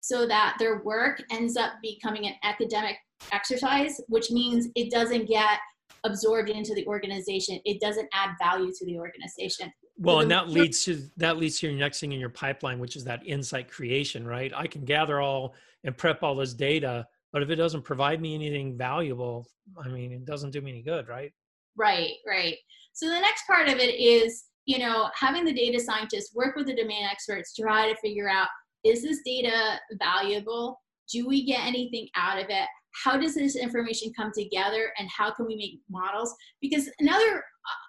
so 0.00 0.26
that 0.26 0.56
their 0.58 0.82
work 0.82 1.22
ends 1.30 1.56
up 1.56 1.72
becoming 1.80 2.26
an 2.26 2.34
academic 2.42 2.96
exercise, 3.32 4.00
which 4.08 4.30
means 4.30 4.68
it 4.74 4.90
doesn't 4.90 5.26
get 5.26 5.58
absorbed 6.04 6.50
into 6.50 6.74
the 6.74 6.86
organization. 6.86 7.60
It 7.64 7.80
doesn't 7.80 8.08
add 8.12 8.30
value 8.40 8.72
to 8.72 8.86
the 8.86 8.98
organization. 8.98 9.72
Well, 9.98 10.20
and 10.20 10.30
that 10.30 10.48
leads 10.48 10.84
to 10.84 11.02
that 11.18 11.36
leads 11.36 11.60
to 11.60 11.68
your 11.68 11.78
next 11.78 12.00
thing 12.00 12.12
in 12.12 12.18
your 12.18 12.30
pipeline, 12.30 12.78
which 12.78 12.96
is 12.96 13.04
that 13.04 13.24
insight 13.26 13.70
creation, 13.70 14.26
right? 14.26 14.52
I 14.54 14.66
can 14.66 14.84
gather 14.84 15.20
all 15.20 15.54
and 15.84 15.96
prep 15.96 16.22
all 16.22 16.34
this 16.34 16.54
data, 16.54 17.06
but 17.32 17.42
if 17.42 17.50
it 17.50 17.56
doesn't 17.56 17.82
provide 17.82 18.20
me 18.20 18.34
anything 18.34 18.76
valuable, 18.76 19.46
I 19.82 19.88
mean, 19.88 20.12
it 20.12 20.24
doesn't 20.24 20.50
do 20.50 20.60
me 20.60 20.70
any 20.70 20.82
good, 20.82 21.08
right? 21.08 21.32
Right, 21.76 22.12
right. 22.26 22.56
So 22.92 23.06
the 23.06 23.20
next 23.20 23.46
part 23.46 23.68
of 23.68 23.78
it 23.78 23.94
is, 23.94 24.44
you 24.66 24.78
know, 24.78 25.08
having 25.14 25.44
the 25.44 25.52
data 25.52 25.80
scientists 25.80 26.34
work 26.34 26.56
with 26.56 26.66
the 26.66 26.74
domain 26.76 27.06
experts 27.10 27.54
to 27.54 27.62
try 27.62 27.90
to 27.90 27.96
figure 28.00 28.28
out 28.28 28.48
is 28.84 29.02
this 29.02 29.20
data 29.24 29.78
valuable? 30.00 30.80
Do 31.10 31.26
we 31.26 31.44
get 31.44 31.64
anything 31.64 32.08
out 32.16 32.38
of 32.38 32.46
it? 32.48 32.68
How 33.04 33.16
does 33.16 33.34
this 33.34 33.56
information 33.56 34.12
come 34.16 34.30
together 34.34 34.92
and 34.98 35.08
how 35.08 35.30
can 35.30 35.46
we 35.46 35.56
make 35.56 35.80
models? 35.90 36.34
Because 36.60 36.88
another 37.00 37.42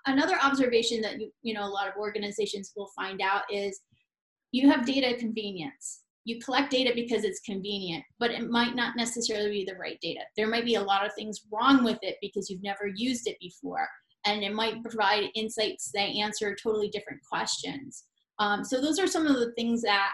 another 0.06 0.38
observation 0.42 1.02
that 1.02 1.20
you, 1.20 1.32
you 1.42 1.54
know 1.54 1.66
a 1.66 1.70
lot 1.70 1.88
of 1.88 1.96
organizations 1.98 2.74
will 2.76 2.92
find 2.96 3.22
out 3.22 3.42
is 3.52 3.82
you 4.52 4.70
have 4.70 4.86
data 4.86 5.16
convenience. 5.18 6.02
You 6.26 6.40
collect 6.40 6.72
data 6.72 6.94
because 6.96 7.26
it's 7.26 7.42
convenient 7.42 8.04
but 8.18 8.32
it 8.32 8.50
might 8.50 8.76
not 8.76 8.96
necessarily 8.96 9.52
be 9.52 9.66
the 9.66 9.78
right 9.78 9.98
data. 10.02 10.22
There 10.38 10.48
might 10.48 10.66
be 10.66 10.76
a 10.76 10.82
lot 10.82 11.06
of 11.06 11.14
things 11.14 11.42
wrong 11.52 11.84
with 11.84 12.00
it 12.02 12.16
because 12.22 12.50
you've 12.50 12.64
never 12.64 12.90
used 12.96 13.28
it 13.28 13.36
before 13.42 13.88
and 14.26 14.44
it 14.44 14.54
might 14.54 14.82
provide 14.82 15.26
insights 15.36 15.92
that 15.94 16.16
answer 16.16 16.56
totally 16.56 16.90
different 16.90 17.20
questions. 17.30 18.06
Um, 18.40 18.64
so 18.64 18.80
those 18.80 19.00
are 19.00 19.08
some 19.08 19.28
of 19.28 19.36
the 19.36 19.52
things 19.54 19.82
that 19.82 20.12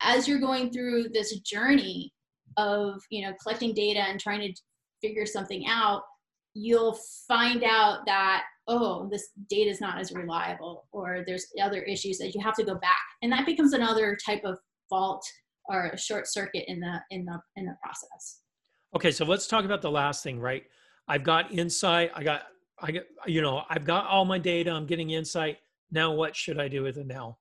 as 0.00 0.26
you're 0.26 0.40
going 0.40 0.72
through 0.72 1.10
this 1.10 1.38
journey 1.40 2.12
of 2.56 3.00
you 3.10 3.24
know 3.24 3.32
collecting 3.42 3.74
data 3.74 4.00
and 4.00 4.20
trying 4.20 4.40
to 4.40 4.60
figure 5.00 5.26
something 5.26 5.66
out 5.66 6.02
you'll 6.54 6.98
find 7.26 7.64
out 7.64 8.04
that 8.06 8.44
oh 8.68 9.08
this 9.10 9.30
data 9.48 9.70
is 9.70 9.80
not 9.80 9.98
as 9.98 10.12
reliable 10.12 10.86
or 10.92 11.24
there's 11.26 11.46
other 11.60 11.82
issues 11.82 12.18
that 12.18 12.34
you 12.34 12.40
have 12.40 12.54
to 12.54 12.64
go 12.64 12.74
back. 12.74 13.00
And 13.22 13.32
that 13.32 13.46
becomes 13.46 13.72
another 13.72 14.16
type 14.24 14.42
of 14.44 14.58
fault 14.88 15.24
or 15.66 15.86
a 15.86 15.98
short 15.98 16.26
circuit 16.28 16.64
in 16.68 16.80
the 16.80 17.00
in 17.10 17.24
the 17.24 17.40
in 17.56 17.66
the 17.66 17.76
process. 17.82 18.40
Okay 18.94 19.10
so 19.10 19.24
let's 19.24 19.46
talk 19.46 19.64
about 19.64 19.82
the 19.82 19.90
last 19.90 20.22
thing 20.22 20.38
right? 20.38 20.64
I've 21.08 21.24
got 21.24 21.50
insight 21.52 22.12
i 22.14 22.22
got 22.22 22.42
i 22.80 22.92
got 22.92 23.02
you 23.26 23.42
know 23.42 23.62
i've 23.68 23.84
got 23.84 24.06
all 24.06 24.24
my 24.24 24.38
data 24.38 24.70
i'm 24.70 24.86
getting 24.86 25.10
insight. 25.10 25.58
Now 25.90 26.12
what 26.12 26.36
should 26.36 26.60
i 26.60 26.68
do 26.68 26.82
with 26.82 26.98
it 26.98 27.06
now? 27.06 27.38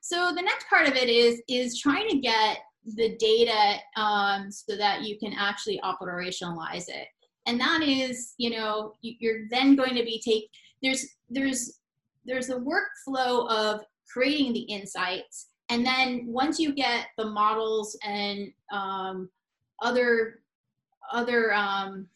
So 0.00 0.32
the 0.34 0.42
next 0.42 0.68
part 0.68 0.88
of 0.88 0.96
it 0.96 1.08
is 1.08 1.40
is 1.48 1.78
trying 1.78 2.08
to 2.10 2.18
get 2.18 2.58
the 2.84 3.16
data 3.16 3.76
um, 3.96 4.50
so 4.50 4.76
that 4.76 5.02
you 5.02 5.18
can 5.18 5.32
actually 5.32 5.80
operationalize 5.84 6.88
it. 6.88 7.08
And 7.46 7.60
that 7.60 7.82
is 7.82 8.34
you 8.38 8.50
know 8.50 8.94
you're 9.02 9.48
then 9.50 9.74
going 9.74 9.94
to 9.94 10.04
be 10.04 10.20
take 10.24 10.48
there's 10.82 11.06
there's 11.30 11.78
there's 12.24 12.50
a 12.50 12.58
workflow 12.58 13.48
of 13.50 13.80
creating 14.12 14.52
the 14.52 14.60
insights. 14.60 15.48
And 15.68 15.84
then 15.84 16.26
once 16.26 16.58
you 16.58 16.74
get 16.74 17.06
the 17.16 17.24
models 17.24 17.96
and 18.04 18.52
um, 18.72 19.30
other 19.80 20.40
other 21.12 21.52
um, 21.54 22.06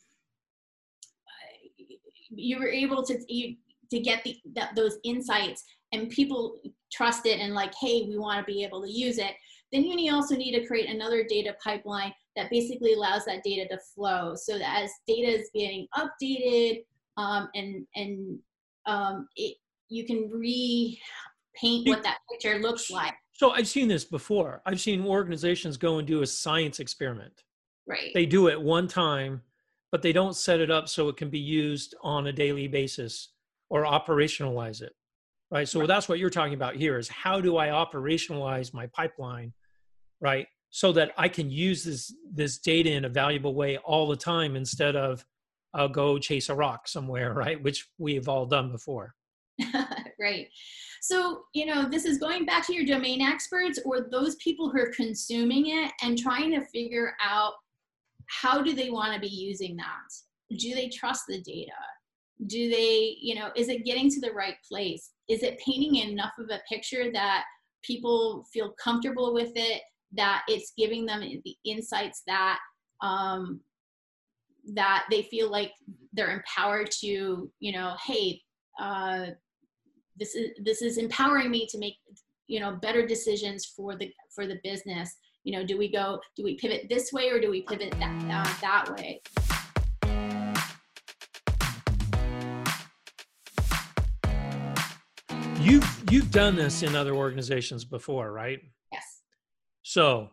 you 2.30 2.58
were 2.58 2.68
able 2.68 3.02
to 3.04 3.18
you, 3.28 3.56
to 3.90 4.00
get 4.00 4.22
the 4.24 4.36
that, 4.54 4.74
those 4.76 4.98
insights 5.04 5.64
and 5.92 6.10
people 6.10 6.58
trust 6.92 7.26
it 7.26 7.40
and 7.40 7.54
like 7.54 7.72
hey 7.80 8.06
we 8.08 8.18
want 8.18 8.38
to 8.38 8.52
be 8.52 8.64
able 8.64 8.82
to 8.82 8.90
use 8.90 9.18
it 9.18 9.32
then 9.72 9.84
you 9.84 10.14
also 10.14 10.36
need 10.36 10.58
to 10.58 10.66
create 10.66 10.88
another 10.88 11.24
data 11.28 11.54
pipeline 11.62 12.12
that 12.36 12.50
basically 12.50 12.92
allows 12.92 13.24
that 13.24 13.42
data 13.42 13.66
to 13.68 13.78
flow 13.94 14.34
so 14.36 14.58
that 14.58 14.82
as 14.82 14.90
data 15.06 15.28
is 15.28 15.50
getting 15.54 15.86
updated 15.96 16.84
um, 17.16 17.48
and, 17.54 17.86
and 17.94 18.38
um, 18.86 19.26
it, 19.36 19.56
you 19.88 20.04
can 20.04 20.30
repaint 20.30 21.88
what 21.88 22.02
that 22.02 22.18
picture 22.30 22.58
looks 22.58 22.90
like. 22.90 23.14
So 23.32 23.50
I've 23.50 23.68
seen 23.68 23.88
this 23.88 24.04
before. 24.04 24.62
I've 24.66 24.80
seen 24.80 25.04
organizations 25.04 25.76
go 25.76 25.98
and 25.98 26.06
do 26.06 26.22
a 26.22 26.26
science 26.26 26.80
experiment. 26.80 27.44
Right. 27.86 28.12
They 28.14 28.26
do 28.26 28.48
it 28.48 28.60
one 28.60 28.88
time, 28.88 29.42
but 29.90 30.02
they 30.02 30.12
don't 30.12 30.36
set 30.36 30.60
it 30.60 30.70
up 30.70 30.88
so 30.88 31.08
it 31.08 31.16
can 31.16 31.30
be 31.30 31.38
used 31.38 31.94
on 32.02 32.26
a 32.26 32.32
daily 32.32 32.68
basis 32.68 33.30
or 33.68 33.84
operationalize 33.84 34.82
it 34.82 34.92
right? 35.50 35.68
So 35.68 35.80
right. 35.80 35.88
that's 35.88 36.08
what 36.08 36.18
you're 36.18 36.30
talking 36.30 36.54
about 36.54 36.76
here 36.76 36.98
is 36.98 37.08
how 37.08 37.40
do 37.40 37.56
i 37.56 37.68
operationalize 37.68 38.74
my 38.74 38.86
pipeline 38.88 39.52
right? 40.20 40.46
So 40.70 40.92
that 40.92 41.12
i 41.16 41.28
can 41.28 41.50
use 41.50 41.84
this 41.84 42.14
this 42.32 42.58
data 42.58 42.90
in 42.90 43.04
a 43.04 43.08
valuable 43.08 43.54
way 43.54 43.78
all 43.78 44.06
the 44.08 44.16
time 44.16 44.56
instead 44.56 44.96
of 44.96 45.24
i'll 45.74 45.88
go 45.88 46.18
chase 46.18 46.48
a 46.48 46.54
rock 46.54 46.88
somewhere 46.88 47.32
right? 47.44 47.62
Which 47.62 47.88
we've 47.98 48.28
all 48.28 48.46
done 48.46 48.70
before. 48.72 49.14
Right. 50.18 50.48
So 51.02 51.42
you 51.52 51.66
know 51.66 51.88
this 51.88 52.06
is 52.06 52.18
going 52.18 52.46
back 52.46 52.66
to 52.66 52.74
your 52.74 52.86
domain 52.86 53.20
experts 53.20 53.78
or 53.84 54.08
those 54.10 54.34
people 54.36 54.70
who 54.70 54.80
are 54.80 54.92
consuming 54.96 55.66
it 55.66 55.92
and 56.02 56.18
trying 56.18 56.50
to 56.52 56.64
figure 56.64 57.12
out 57.22 57.52
how 58.28 58.62
do 58.62 58.74
they 58.74 58.88
want 58.88 59.12
to 59.12 59.20
be 59.20 59.28
using 59.28 59.76
that? 59.76 60.56
Do 60.58 60.74
they 60.74 60.88
trust 60.88 61.24
the 61.28 61.42
data? 61.42 61.72
Do 62.46 62.70
they 62.70 63.16
you 63.20 63.34
know 63.34 63.50
is 63.54 63.68
it 63.68 63.84
getting 63.84 64.10
to 64.10 64.20
the 64.20 64.32
right 64.32 64.56
place 64.66 65.10
is 65.28 65.42
it 65.42 65.58
painting 65.58 65.96
enough 65.96 66.32
of 66.38 66.50
a 66.50 66.60
picture 66.68 67.10
that 67.12 67.44
people 67.82 68.46
feel 68.52 68.72
comfortable 68.82 69.32
with 69.34 69.52
it 69.54 69.82
that 70.12 70.42
it's 70.48 70.72
giving 70.76 71.04
them 71.04 71.20
the 71.20 71.56
insights 71.64 72.22
that 72.26 72.58
um, 73.02 73.60
that 74.74 75.06
they 75.10 75.22
feel 75.22 75.50
like 75.50 75.72
they're 76.12 76.30
empowered 76.30 76.90
to 76.90 77.50
you 77.60 77.72
know 77.72 77.94
hey 78.04 78.40
uh, 78.80 79.26
this 80.18 80.34
is 80.34 80.50
this 80.62 80.82
is 80.82 80.98
empowering 80.98 81.50
me 81.50 81.66
to 81.66 81.78
make 81.78 81.96
you 82.46 82.60
know 82.60 82.76
better 82.76 83.06
decisions 83.06 83.64
for 83.64 83.96
the 83.96 84.12
for 84.34 84.46
the 84.46 84.58
business. 84.62 85.16
You 85.44 85.52
know 85.52 85.64
do 85.64 85.78
we 85.78 85.90
go 85.90 86.20
do 86.36 86.42
we 86.42 86.56
pivot 86.56 86.88
this 86.88 87.12
way 87.12 87.30
or 87.30 87.40
do 87.40 87.50
we 87.50 87.62
pivot 87.62 87.92
that 87.98 88.24
uh, 88.30 88.60
that 88.60 88.92
way 88.96 89.22
You've 95.66 96.04
you've 96.12 96.30
done 96.30 96.54
this 96.54 96.84
in 96.84 96.94
other 96.94 97.16
organizations 97.16 97.84
before, 97.84 98.30
right? 98.30 98.60
Yes. 98.92 99.22
So 99.82 100.30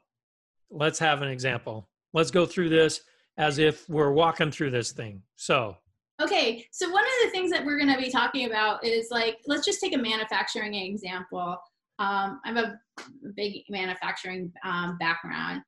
let's 0.70 1.00
have 1.00 1.24
an 1.24 1.28
example. 1.28 1.90
Let's 2.14 2.30
go 2.30 2.46
through 2.46 2.70
this 2.70 3.02
as 3.38 3.58
if 3.58 3.90
we're 3.90 4.12
walking 4.12 4.52
through 4.52 4.70
this 4.70 4.92
thing. 4.92 5.24
So 5.36 5.76
Okay, 6.22 6.68
so 6.72 6.88
one 6.92 7.04
of 7.04 7.12
the 7.24 7.32
things 7.32 7.50
that 7.50 7.66
we're 7.66 7.80
going 7.80 7.92
to 7.92 8.00
be 8.00 8.12
talking 8.12 8.46
about 8.46 8.86
is 8.86 9.08
like, 9.10 9.40
let's 9.48 9.66
just 9.66 9.82
take 9.82 9.96
a 9.96 9.98
manufacturing 9.98 10.76
example. 10.76 11.58
Um, 11.98 12.40
I 12.46 12.52
have 12.54 12.58
a 12.58 12.80
big 13.36 13.64
manufacturing 13.70 14.52
um, 14.64 14.98
background. 15.00 15.64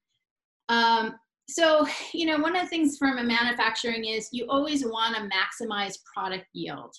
Um, 0.69 1.15
so, 1.49 1.87
you 2.13 2.27
know, 2.27 2.37
one 2.37 2.55
of 2.55 2.61
the 2.61 2.69
things 2.69 2.99
from 2.99 3.17
a 3.17 3.23
manufacturing 3.23 4.05
is 4.05 4.29
you 4.31 4.45
always 4.47 4.85
want 4.85 5.15
to 5.15 5.23
maximize 5.23 5.97
product 6.13 6.45
yield. 6.53 6.93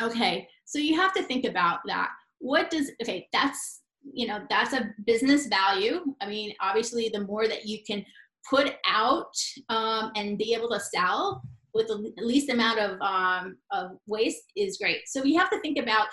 Okay, 0.00 0.48
so 0.72 0.78
you 0.78 0.98
have 0.98 1.12
to 1.12 1.22
think 1.24 1.44
about 1.44 1.80
that. 1.84 2.08
What 2.38 2.70
does, 2.70 2.90
okay, 3.02 3.28
that's, 3.30 3.82
you 4.10 4.26
know, 4.26 4.40
that's 4.48 4.72
a 4.72 4.88
business 5.04 5.46
value. 5.46 6.00
I 6.22 6.26
mean, 6.26 6.54
obviously, 6.62 7.10
the 7.12 7.20
more 7.20 7.46
that 7.46 7.66
you 7.66 7.80
can 7.86 8.02
put 8.48 8.72
out 8.88 9.34
um, 9.68 10.12
and 10.16 10.38
be 10.38 10.54
able 10.54 10.70
to 10.70 10.80
sell 10.80 11.42
with 11.74 11.88
the 11.88 12.14
least 12.16 12.48
amount 12.48 12.78
of, 12.78 12.98
um, 13.02 13.58
of 13.70 13.98
waste 14.06 14.44
is 14.56 14.78
great. 14.78 15.00
So 15.08 15.24
you 15.24 15.38
have 15.38 15.50
to 15.50 15.60
think 15.60 15.78
about 15.78 16.06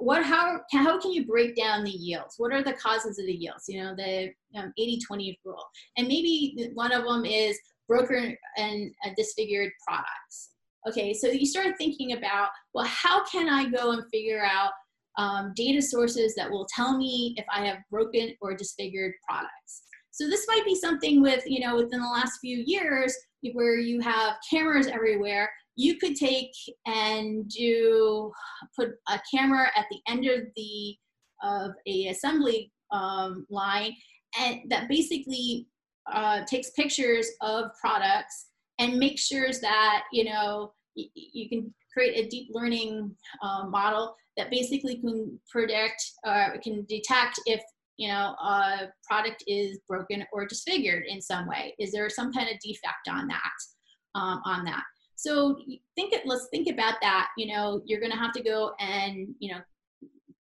what 0.00 0.22
how 0.24 0.60
how 0.72 1.00
can 1.00 1.12
you 1.12 1.24
break 1.24 1.54
down 1.54 1.84
the 1.84 1.90
yields 1.90 2.34
what 2.38 2.52
are 2.52 2.64
the 2.64 2.72
causes 2.72 3.16
of 3.16 3.26
the 3.26 3.32
yields 3.32 3.66
you 3.68 3.80
know 3.80 3.94
the 3.94 4.28
um, 4.58 4.72
80 4.76 4.98
20 5.06 5.40
rule 5.44 5.64
and 5.96 6.08
maybe 6.08 6.68
one 6.74 6.90
of 6.90 7.04
them 7.04 7.24
is 7.24 7.56
broken 7.86 8.36
and 8.56 8.92
uh, 9.06 9.10
disfigured 9.16 9.70
products 9.86 10.53
okay 10.88 11.12
so 11.14 11.28
you 11.28 11.46
start 11.46 11.74
thinking 11.78 12.12
about 12.12 12.48
well 12.74 12.86
how 12.86 13.24
can 13.24 13.48
i 13.48 13.68
go 13.68 13.92
and 13.92 14.04
figure 14.12 14.44
out 14.44 14.70
um, 15.16 15.52
data 15.54 15.80
sources 15.80 16.34
that 16.34 16.50
will 16.50 16.66
tell 16.74 16.96
me 16.96 17.34
if 17.36 17.44
i 17.52 17.64
have 17.64 17.78
broken 17.90 18.34
or 18.40 18.54
disfigured 18.54 19.12
products? 19.26 19.82
So 20.10 20.28
this 20.28 20.46
might 20.46 20.64
be 20.64 20.76
something 20.76 21.20
with 21.20 21.42
you 21.44 21.58
know 21.58 21.74
within 21.74 22.00
the 22.00 22.06
last 22.06 22.38
few 22.40 22.62
years 22.66 23.16
where 23.52 23.78
you 23.78 24.00
have 24.00 24.34
cameras 24.48 24.86
everywhere 24.86 25.50
you 25.76 25.98
could 25.98 26.14
take 26.14 26.52
and 26.86 27.48
do 27.48 28.32
put 28.78 28.90
a 29.08 29.20
camera 29.32 29.70
at 29.76 29.86
the 29.90 29.98
end 30.08 30.24
of 30.26 30.42
the 30.56 30.96
of 31.42 31.72
a 31.86 32.06
assembly 32.06 32.70
um, 32.92 33.44
line 33.50 33.92
and 34.38 34.60
that 34.68 34.88
basically 34.88 35.66
uh, 36.12 36.42
takes 36.44 36.70
pictures 36.70 37.28
of 37.42 37.70
products 37.80 38.46
and 38.78 38.98
make 38.98 39.18
sure 39.18 39.48
that 39.60 40.04
you 40.12 40.24
know 40.24 40.72
you 40.94 41.48
can 41.48 41.72
create 41.92 42.24
a 42.24 42.28
deep 42.28 42.48
learning 42.52 43.14
uh, 43.42 43.64
model 43.66 44.14
that 44.36 44.50
basically 44.50 44.96
can 44.96 45.38
predict 45.50 46.02
uh, 46.26 46.50
can 46.62 46.84
detect 46.88 47.38
if 47.46 47.62
you 47.96 48.08
know 48.08 48.34
a 48.42 48.88
product 49.08 49.44
is 49.46 49.78
broken 49.88 50.24
or 50.32 50.46
disfigured 50.46 51.04
in 51.08 51.20
some 51.20 51.46
way. 51.48 51.74
Is 51.78 51.92
there 51.92 52.08
some 52.08 52.32
kind 52.32 52.48
of 52.48 52.58
defect 52.60 53.08
on 53.08 53.28
that 53.28 54.18
um, 54.18 54.40
on 54.44 54.64
that? 54.64 54.82
So 55.16 55.56
think 55.94 56.12
it 56.12 56.22
let's 56.26 56.48
think 56.50 56.68
about 56.68 56.94
that 57.00 57.28
you 57.36 57.54
know 57.54 57.82
you're 57.84 58.00
going 58.00 58.12
to 58.12 58.18
have 58.18 58.32
to 58.32 58.42
go 58.42 58.72
and 58.80 59.28
you 59.38 59.52
know 59.52 59.60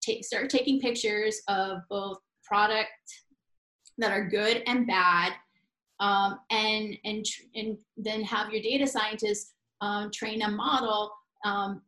take 0.02 0.26
start 0.26 0.50
taking 0.50 0.80
pictures 0.80 1.42
of 1.48 1.80
both 1.90 2.18
product 2.44 2.90
that 3.98 4.12
are 4.12 4.28
good 4.28 4.64
and 4.66 4.88
bad 4.88 5.34
um, 6.00 6.40
and 6.50 6.98
and 7.06 7.26
and 7.56 7.78
then 7.98 8.24
have 8.24 8.52
your 8.52 8.62
data 8.62 8.88
scientists 8.88 9.54
um, 9.82 10.12
train 10.12 10.42
a 10.42 10.50
model 10.50 11.12
um, 11.46 11.82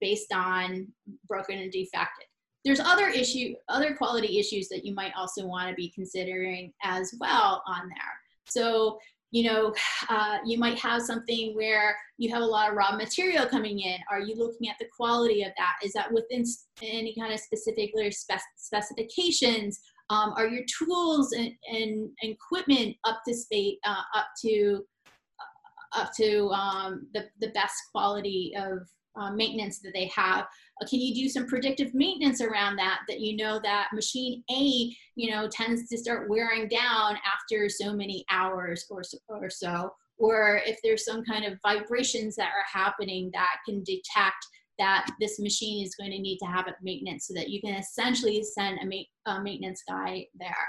based 0.00 0.32
on 0.32 0.86
broken 1.26 1.58
and 1.58 1.72
defected. 1.72 2.26
There's 2.64 2.80
other 2.80 3.08
issue, 3.08 3.54
other 3.68 3.94
quality 3.94 4.38
issues 4.38 4.68
that 4.68 4.84
you 4.84 4.94
might 4.94 5.12
also 5.16 5.46
want 5.46 5.68
to 5.68 5.74
be 5.74 5.90
considering 5.94 6.72
as 6.82 7.14
well 7.20 7.62
on 7.66 7.88
there. 7.88 8.14
So 8.46 8.98
you 9.30 9.44
know, 9.44 9.74
uh, 10.08 10.38
you 10.44 10.58
might 10.58 10.78
have 10.78 11.02
something 11.02 11.54
where 11.54 11.96
you 12.16 12.32
have 12.32 12.42
a 12.42 12.46
lot 12.46 12.70
of 12.70 12.76
raw 12.76 12.96
material 12.96 13.46
coming 13.46 13.80
in. 13.80 13.98
Are 14.10 14.20
you 14.20 14.34
looking 14.36 14.68
at 14.68 14.76
the 14.78 14.86
quality 14.96 15.42
of 15.42 15.52
that? 15.58 15.74
Is 15.84 15.92
that 15.92 16.10
within 16.12 16.44
any 16.82 17.14
kind 17.14 17.32
of 17.32 17.40
specific 17.40 17.90
spec 18.12 18.40
specifications? 18.56 19.80
Um, 20.10 20.32
are 20.36 20.46
your 20.46 20.64
tools 20.78 21.32
and, 21.32 21.52
and, 21.70 22.10
equipment 22.22 22.96
up 23.04 23.20
to 23.28 23.34
state, 23.34 23.78
uh, 23.84 24.02
up 24.14 24.28
to 24.42 24.84
uh, 25.38 26.00
up 26.00 26.10
to 26.16 26.48
um, 26.48 27.06
the, 27.12 27.26
the 27.40 27.48
best 27.48 27.74
quality 27.92 28.54
of 28.56 28.88
uh, 29.18 29.30
maintenance 29.32 29.80
that 29.80 29.92
they 29.94 30.10
have. 30.14 30.46
Uh, 30.80 30.86
can 30.88 31.00
you 31.00 31.14
do 31.14 31.28
some 31.28 31.46
predictive 31.46 31.92
maintenance 31.94 32.40
around 32.40 32.76
that, 32.76 33.00
that 33.08 33.20
you 33.20 33.36
know 33.36 33.60
that 33.62 33.88
machine 33.92 34.42
A, 34.50 34.94
you 35.16 35.30
know, 35.30 35.48
tends 35.48 35.88
to 35.88 35.98
start 35.98 36.28
wearing 36.30 36.68
down 36.68 37.16
after 37.26 37.68
so 37.68 37.92
many 37.92 38.24
hours 38.30 38.86
or 38.90 39.02
so, 39.02 39.18
or 39.28 39.50
so, 39.50 39.92
or 40.18 40.60
if 40.66 40.78
there's 40.82 41.04
some 41.04 41.24
kind 41.24 41.44
of 41.44 41.58
vibrations 41.62 42.36
that 42.36 42.48
are 42.48 42.80
happening 42.80 43.30
that 43.32 43.56
can 43.66 43.82
detect 43.82 44.46
that 44.78 45.10
this 45.20 45.38
machine 45.38 45.84
is 45.84 45.94
going 45.94 46.10
to 46.10 46.18
need 46.18 46.38
to 46.38 46.46
have 46.46 46.66
a 46.66 46.74
maintenance 46.82 47.26
so 47.26 47.34
that 47.34 47.48
you 47.48 47.60
can 47.60 47.74
essentially 47.74 48.42
send 48.42 48.78
a, 48.80 48.86
ma 48.86 49.32
a 49.34 49.42
maintenance 49.42 49.82
guy 49.88 50.26
there. 50.38 50.68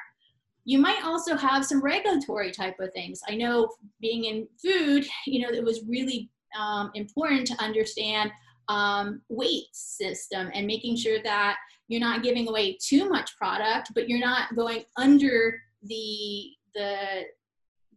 You 0.65 0.79
might 0.79 1.03
also 1.03 1.35
have 1.35 1.65
some 1.65 1.81
regulatory 1.81 2.51
type 2.51 2.79
of 2.79 2.91
things. 2.93 3.21
I 3.27 3.35
know 3.35 3.69
being 4.01 4.25
in 4.25 4.47
food, 4.61 5.07
you 5.25 5.41
know, 5.41 5.49
it 5.49 5.63
was 5.63 5.83
really 5.87 6.29
um, 6.59 6.91
important 6.95 7.47
to 7.47 7.63
understand 7.63 8.31
um, 8.67 9.21
weight 9.29 9.65
system 9.73 10.51
and 10.53 10.67
making 10.67 10.95
sure 10.95 11.21
that 11.23 11.57
you're 11.87 11.99
not 11.99 12.23
giving 12.23 12.47
away 12.47 12.77
too 12.79 13.09
much 13.09 13.35
product, 13.35 13.91
but 13.95 14.07
you're 14.07 14.19
not 14.19 14.55
going 14.55 14.83
under 14.97 15.59
the 15.83 16.51
the 16.75 17.23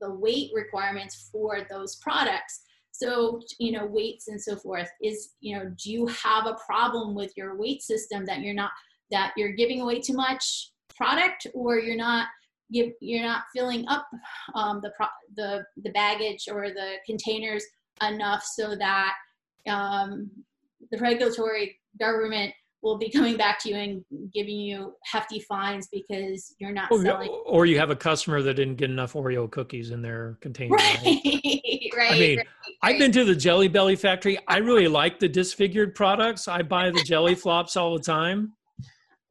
the 0.00 0.10
weight 0.10 0.50
requirements 0.54 1.28
for 1.30 1.66
those 1.70 1.96
products. 1.96 2.62
So, 2.92 3.40
you 3.58 3.72
know, 3.72 3.86
weights 3.86 4.28
and 4.28 4.40
so 4.40 4.54
forth 4.56 4.88
is, 5.02 5.30
you 5.40 5.56
know, 5.56 5.72
do 5.82 5.90
you 5.90 6.06
have 6.06 6.46
a 6.46 6.56
problem 6.64 7.14
with 7.14 7.32
your 7.36 7.56
weight 7.56 7.82
system 7.82 8.24
that 8.26 8.40
you're 8.40 8.54
not 8.54 8.70
that 9.10 9.32
you're 9.36 9.52
giving 9.52 9.80
away 9.80 10.00
too 10.00 10.14
much 10.14 10.70
product 10.96 11.46
or 11.54 11.78
you're 11.78 11.96
not 11.96 12.28
you're 12.68 13.22
not 13.22 13.42
filling 13.54 13.86
up 13.88 14.06
um, 14.54 14.80
the 14.82 14.90
pro- 14.96 15.06
the 15.36 15.64
the 15.82 15.90
baggage 15.90 16.48
or 16.50 16.68
the 16.68 16.94
containers 17.04 17.64
enough 18.06 18.42
so 18.42 18.74
that 18.74 19.14
um, 19.68 20.30
the 20.90 20.98
regulatory 20.98 21.78
government 21.98 22.52
will 22.82 22.98
be 22.98 23.08
coming 23.08 23.36
back 23.36 23.58
to 23.60 23.68
you 23.68 23.76
and 23.76 24.04
giving 24.34 24.56
you 24.56 24.94
hefty 25.04 25.38
fines 25.38 25.88
because 25.92 26.54
you're 26.58 26.72
not 26.72 26.90
or, 26.90 27.00
selling. 27.02 27.28
Or 27.46 27.64
you 27.64 27.78
have 27.78 27.90
a 27.90 27.96
customer 27.96 28.42
that 28.42 28.54
didn't 28.54 28.76
get 28.76 28.90
enough 28.90 29.12
Oreo 29.12 29.48
cookies 29.50 29.92
in 29.92 30.02
their 30.02 30.36
container. 30.40 30.74
Right, 30.74 30.98
right. 31.96 32.10
I 32.10 32.18
mean, 32.18 32.38
right, 32.38 32.46
I've 32.84 32.98
been 32.98 33.12
to 33.12 33.24
the 33.24 33.36
Jelly 33.36 33.68
Belly 33.68 33.94
factory. 33.94 34.38
I 34.48 34.58
really 34.58 34.88
like 34.88 35.20
the 35.20 35.28
disfigured 35.28 35.94
products. 35.94 36.48
I 36.48 36.62
buy 36.62 36.90
the 36.90 37.02
jelly 37.04 37.36
flops 37.36 37.76
all 37.76 37.96
the 37.96 38.02
time. 38.02 38.54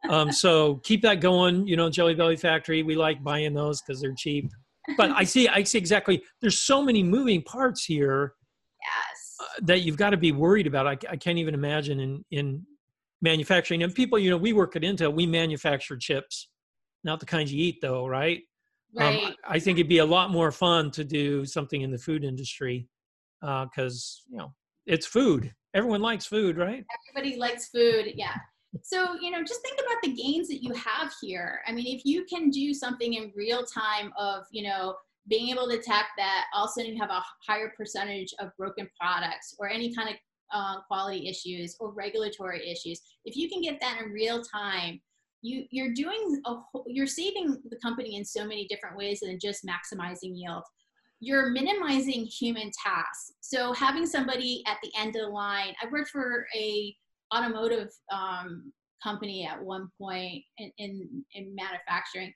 Um, 0.10 0.32
so 0.32 0.76
keep 0.84 1.02
that 1.02 1.20
going. 1.20 1.68
You 1.68 1.76
know, 1.76 1.90
Jelly 1.90 2.16
Belly 2.16 2.38
factory. 2.38 2.82
We 2.82 2.96
like 2.96 3.22
buying 3.24 3.54
those 3.54 3.82
because 3.82 4.02
they're 4.02 4.16
cheap. 4.18 4.50
But 4.98 5.12
I 5.12 5.26
see, 5.26 5.48
I 5.50 5.64
see 5.64 5.78
exactly. 5.78 6.24
There's 6.42 6.60
so 6.60 6.82
many 6.82 7.04
moving 7.04 7.44
parts 7.44 7.84
here 7.84 8.34
yes. 8.82 9.36
Uh, 9.40 9.66
that 9.66 9.82
you've 9.82 9.98
got 9.98 10.12
to 10.12 10.18
be 10.18 10.32
worried 10.32 10.66
about. 10.66 10.88
I, 10.88 10.98
I 11.10 11.18
can't 11.18 11.38
even 11.38 11.54
imagine 11.54 12.00
in 12.00 12.26
in 12.32 12.66
manufacturing. 13.22 13.84
And 13.84 13.94
people, 13.94 14.18
you 14.18 14.30
know, 14.30 14.38
we 14.38 14.54
work 14.54 14.76
at 14.76 14.82
Intel. 14.82 15.14
We 15.14 15.28
manufacture 15.28 15.98
chips, 15.98 16.48
not 17.04 17.20
the 17.20 17.26
kinds 17.26 17.54
you 17.54 17.62
eat, 17.64 17.80
though, 17.82 18.08
right? 18.08 18.42
Um, 18.98 19.06
right. 19.06 19.24
Um, 19.26 19.36
I 19.48 19.60
think 19.60 19.78
it'd 19.78 19.90
be 19.90 20.00
a 20.00 20.06
lot 20.06 20.32
more 20.32 20.52
fun 20.52 20.90
to 20.92 21.04
do 21.04 21.46
something 21.46 21.82
in 21.82 21.92
the 21.92 21.98
food 21.98 22.24
industry 22.24 22.88
because 23.41 24.23
uh, 24.23 24.30
you 24.32 24.38
know 24.38 24.54
it's 24.86 25.06
food. 25.06 25.54
Everyone 25.73 26.01
likes 26.01 26.25
food, 26.25 26.58
right? 26.58 26.86
Everybody 27.10 27.38
likes 27.38 27.69
food. 27.69 28.13
Yeah. 28.15 28.36
So, 28.84 29.15
you 29.19 29.32
know, 29.32 29.43
just 29.43 29.62
think 29.62 29.80
about 29.80 30.01
the 30.01 30.13
gains 30.13 30.47
that 30.47 30.63
you 30.63 30.73
have 30.73 31.13
here. 31.21 31.60
I 31.67 31.73
mean, 31.73 31.88
if 31.88 32.06
you 32.06 32.25
can 32.25 32.49
do 32.49 32.73
something 32.73 33.15
in 33.15 33.32
real 33.36 33.63
time 33.65 34.13
of, 34.17 34.43
you 34.51 34.63
know, 34.63 34.95
being 35.27 35.49
able 35.49 35.67
to 35.69 35.75
detect 35.75 36.10
that 36.17 36.45
all 36.54 36.65
of 36.65 36.69
a 36.69 36.73
sudden 36.73 36.93
you 36.93 37.01
have 37.01 37.10
a 37.10 37.23
higher 37.45 37.71
percentage 37.77 38.34
of 38.39 38.49
broken 38.58 38.89
products 38.99 39.56
or 39.60 39.69
any 39.69 39.93
kind 39.93 40.10
of 40.10 40.15
uh, 40.54 40.82
quality 40.88 41.27
issues 41.27 41.75
or 41.80 41.91
regulatory 41.91 42.69
issues, 42.69 43.01
if 43.25 43.36
you 43.36 43.49
can 43.49 43.62
get 43.62 43.80
that 43.82 44.01
in 44.01 44.12
real 44.12 44.41
time, 44.43 44.99
you 45.41 45.65
you're 45.71 45.93
doing 45.93 46.39
a 46.45 46.56
you're 46.86 47.08
saving 47.08 47.58
the 47.69 47.77
company 47.77 48.15
in 48.15 48.23
so 48.23 48.45
many 48.45 48.67
different 48.67 48.95
ways 48.95 49.21
than 49.21 49.39
just 49.39 49.65
maximizing 49.65 50.34
yield. 50.36 50.63
You're 51.22 51.52
minimizing 51.52 52.26
human 52.26 52.72
tasks. 52.84 53.34
So 53.42 53.74
having 53.74 54.06
somebody 54.06 54.64
at 54.68 54.78
the 54.84 54.92
end 55.00 55.16
of 55.16 55.22
the 55.22 55.28
line, 55.30 55.74
I 55.82 55.88
worked 55.90 56.10
for 56.10 56.46
a 56.58 56.96
automotive 57.34 57.90
um, 58.12 58.74
company 59.02 59.48
at 59.48 59.62
one 59.62 59.88
point 60.00 60.44
in, 60.58 60.72
in, 60.78 61.24
in 61.34 61.56
manufacturing. 61.56 62.34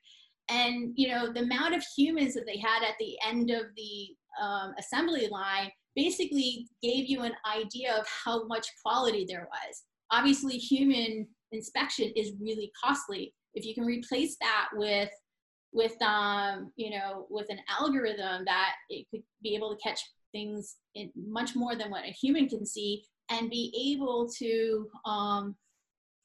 And 0.48 0.92
you 0.94 1.08
know 1.08 1.32
the 1.32 1.40
amount 1.40 1.74
of 1.74 1.84
humans 1.96 2.34
that 2.34 2.46
they 2.46 2.58
had 2.58 2.84
at 2.84 2.94
the 3.00 3.16
end 3.26 3.50
of 3.50 3.64
the 3.76 4.08
um, 4.40 4.74
assembly 4.78 5.28
line 5.28 5.70
basically 5.96 6.68
gave 6.82 7.08
you 7.08 7.22
an 7.22 7.32
idea 7.52 7.96
of 7.96 8.06
how 8.24 8.46
much 8.46 8.68
quality 8.84 9.26
there 9.28 9.48
was. 9.50 9.82
Obviously 10.12 10.56
human 10.56 11.26
inspection 11.52 12.12
is 12.14 12.32
really 12.40 12.70
costly. 12.84 13.34
If 13.54 13.64
you 13.64 13.74
can 13.74 13.84
replace 13.84 14.36
that 14.40 14.68
with 14.74 15.10
with 15.76 16.00
um, 16.00 16.72
you 16.76 16.90
know 16.90 17.26
with 17.28 17.46
an 17.50 17.58
algorithm 17.68 18.44
that 18.46 18.72
it 18.88 19.06
could 19.10 19.22
be 19.42 19.54
able 19.54 19.76
to 19.76 19.82
catch 19.82 20.00
things 20.32 20.76
in 20.94 21.12
much 21.14 21.54
more 21.54 21.76
than 21.76 21.90
what 21.90 22.04
a 22.04 22.10
human 22.10 22.48
can 22.48 22.64
see 22.64 23.04
and 23.30 23.50
be 23.50 23.94
able 23.94 24.28
to 24.38 24.88
um, 25.04 25.54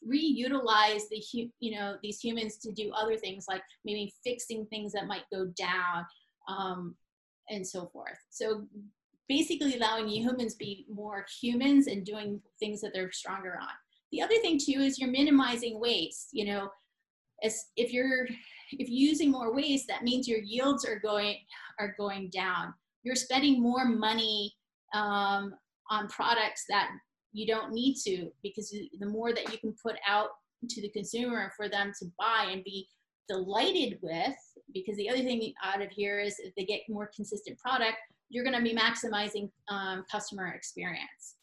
reutilize 0.08 1.04
the 1.12 1.22
you 1.60 1.76
know 1.76 1.98
these 2.02 2.20
humans 2.22 2.58
to 2.58 2.72
do 2.72 2.92
other 2.96 3.18
things 3.18 3.46
like 3.50 3.62
maybe 3.84 4.14
fixing 4.24 4.66
things 4.68 4.94
that 4.94 5.06
might 5.06 5.30
go 5.32 5.46
down 5.58 6.06
um, 6.48 6.96
and 7.50 7.68
so 7.68 7.88
forth. 7.88 8.18
So 8.30 8.66
basically 9.28 9.76
allowing 9.76 10.08
humans 10.08 10.56
be 10.56 10.86
more 10.90 11.26
humans 11.42 11.88
and 11.88 12.06
doing 12.06 12.42
things 12.60 12.80
that 12.82 12.92
they're 12.94 13.12
stronger 13.12 13.58
on. 13.62 13.68
The 14.14 14.22
other 14.22 14.40
thing 14.42 14.58
too 14.58 14.80
is 14.80 14.98
you're 14.98 15.12
minimizing 15.12 15.78
waste 15.78 16.30
you 16.32 16.46
know 16.46 16.70
as 17.44 17.66
if 17.76 17.92
you're 17.92 18.28
if 18.72 18.90
you're 18.90 19.10
using 19.10 19.32
more 19.32 19.54
waste 19.54 19.88
that 19.88 20.04
means 20.04 20.28
your 20.28 20.40
yields 20.40 20.86
are 20.86 21.00
going 21.00 21.38
are 21.80 21.96
going 21.98 22.30
down. 22.30 22.74
You're 23.04 23.16
spending 23.16 23.62
more 23.62 23.86
money 23.86 24.54
um, 24.94 25.56
on 25.90 26.08
products 26.08 26.66
that 26.70 26.90
you 27.34 27.48
don't 27.48 27.74
need 27.74 27.96
to 28.06 28.30
because 28.44 28.70
the 28.72 29.06
more 29.06 29.34
that 29.34 29.52
you 29.52 29.58
can 29.58 29.74
put 29.82 29.96
out 30.08 30.30
to 30.70 30.82
the 30.82 30.90
consumer 30.90 31.52
for 31.58 31.68
them 31.68 31.92
to 32.00 32.06
buy 32.20 32.50
and 32.52 32.64
be 32.64 32.88
delighted 33.28 33.98
with 34.02 34.36
because 34.74 34.96
the 34.98 35.10
other 35.10 35.20
thing 35.20 35.54
out 35.64 35.82
of 35.82 35.90
here 35.90 36.20
is 36.20 36.36
if 36.40 36.54
they 36.56 36.66
get 36.66 36.82
more 36.90 37.10
consistent 37.16 37.58
product 37.58 37.98
you're 38.30 38.44
going 38.44 38.56
to 38.56 38.62
be 38.62 38.76
maximizing 38.76 39.50
um, 39.70 40.04
customer 40.12 40.48
experience 40.50 41.36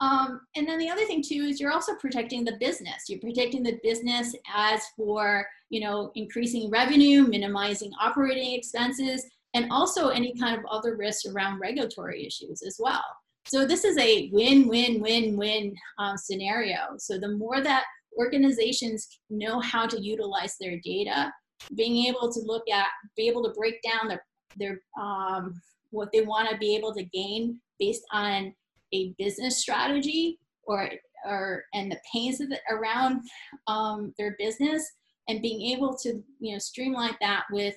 um, 0.00 0.40
and 0.56 0.68
then 0.68 0.78
the 0.78 0.90
other 0.90 1.04
thing 1.04 1.22
too 1.22 1.46
is 1.48 1.60
you're 1.60 1.72
also 1.72 1.94
protecting 1.96 2.44
the 2.44 2.56
business 2.58 3.04
you're 3.08 3.20
protecting 3.20 3.62
the 3.62 3.78
business 3.82 4.34
as 4.54 4.82
for 4.96 5.46
you 5.70 5.80
know 5.80 6.10
increasing 6.14 6.70
revenue 6.70 7.22
minimizing 7.22 7.90
operating 8.00 8.54
expenses 8.54 9.24
and 9.54 9.70
also 9.70 10.08
any 10.08 10.34
kind 10.36 10.58
of 10.58 10.64
other 10.70 10.96
risks 10.96 11.26
around 11.26 11.60
regulatory 11.60 12.26
issues 12.26 12.62
as 12.62 12.76
well 12.78 13.04
so 13.46 13.66
this 13.66 13.84
is 13.84 13.96
a 13.98 14.30
win-win-win-win 14.32 15.74
um, 15.98 16.16
scenario. 16.16 16.96
So 16.96 17.18
the 17.18 17.36
more 17.36 17.60
that 17.60 17.84
organizations 18.18 19.06
know 19.28 19.60
how 19.60 19.86
to 19.86 20.00
utilize 20.00 20.56
their 20.58 20.80
data, 20.82 21.32
being 21.74 22.06
able 22.06 22.32
to 22.32 22.40
look 22.40 22.68
at, 22.70 22.86
be 23.16 23.28
able 23.28 23.44
to 23.44 23.50
break 23.50 23.82
down 23.82 24.08
their, 24.08 24.24
their 24.56 24.80
um, 25.00 25.60
what 25.90 26.10
they 26.12 26.22
want 26.22 26.48
to 26.48 26.56
be 26.56 26.74
able 26.74 26.94
to 26.94 27.04
gain 27.04 27.60
based 27.78 28.02
on 28.12 28.54
a 28.94 29.14
business 29.18 29.58
strategy 29.58 30.38
or 30.64 30.90
or 31.26 31.64
and 31.74 31.90
the 31.90 31.98
pains 32.12 32.38
the, 32.38 32.58
around 32.70 33.22
um, 33.66 34.14
their 34.18 34.36
business 34.38 34.86
and 35.28 35.42
being 35.42 35.74
able 35.74 35.96
to 35.96 36.22
you 36.40 36.52
know 36.52 36.58
streamline 36.58 37.16
that 37.20 37.44
with 37.50 37.74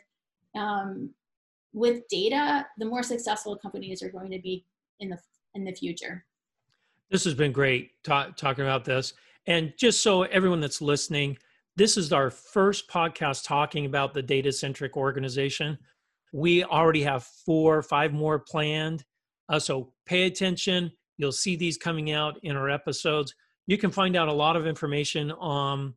um, 0.56 1.10
with 1.73 2.08
data 2.10 2.65
the 2.77 2.86
more 2.86 3.03
successful 3.03 3.56
companies 3.56 4.01
are 4.01 4.12
going 4.12 4.32
to 4.32 4.39
be 4.39 4.65
in 4.99 5.10
the 5.10 5.17
in 5.56 5.63
the 5.65 5.73
future. 5.73 6.25
This 7.10 7.23
has 7.23 7.34
been 7.34 7.51
great 7.51 7.91
ta- 8.03 8.32
talking 8.36 8.63
about 8.63 8.86
this. 8.86 9.13
And 9.47 9.73
just 9.77 10.03
so 10.03 10.23
everyone 10.23 10.60
that's 10.60 10.82
listening, 10.82 11.38
this 11.77 11.95
is 11.95 12.12
our 12.12 12.30
first 12.30 12.89
podcast 12.89 13.45
talking 13.45 13.86
about 13.86 14.13
the 14.13 14.21
data 14.21 14.51
centric 14.51 14.97
organization. 14.97 15.77
We 16.34 16.63
already 16.65 17.03
have 17.03 17.23
four, 17.23 17.82
five 17.82 18.13
more 18.13 18.39
planned. 18.39 19.06
Uh, 19.47 19.60
so 19.60 19.93
pay 20.06 20.23
attention. 20.23 20.91
You'll 21.17 21.32
see 21.32 21.56
these 21.56 21.77
coming 21.77 22.12
out 22.12 22.38
in 22.43 22.56
our 22.56 22.69
episodes. 22.69 23.34
You 23.65 23.77
can 23.77 23.91
find 23.91 24.15
out 24.15 24.27
a 24.27 24.34
lot 24.34 24.56
of 24.56 24.67
information 24.67 25.32
on 25.32 25.95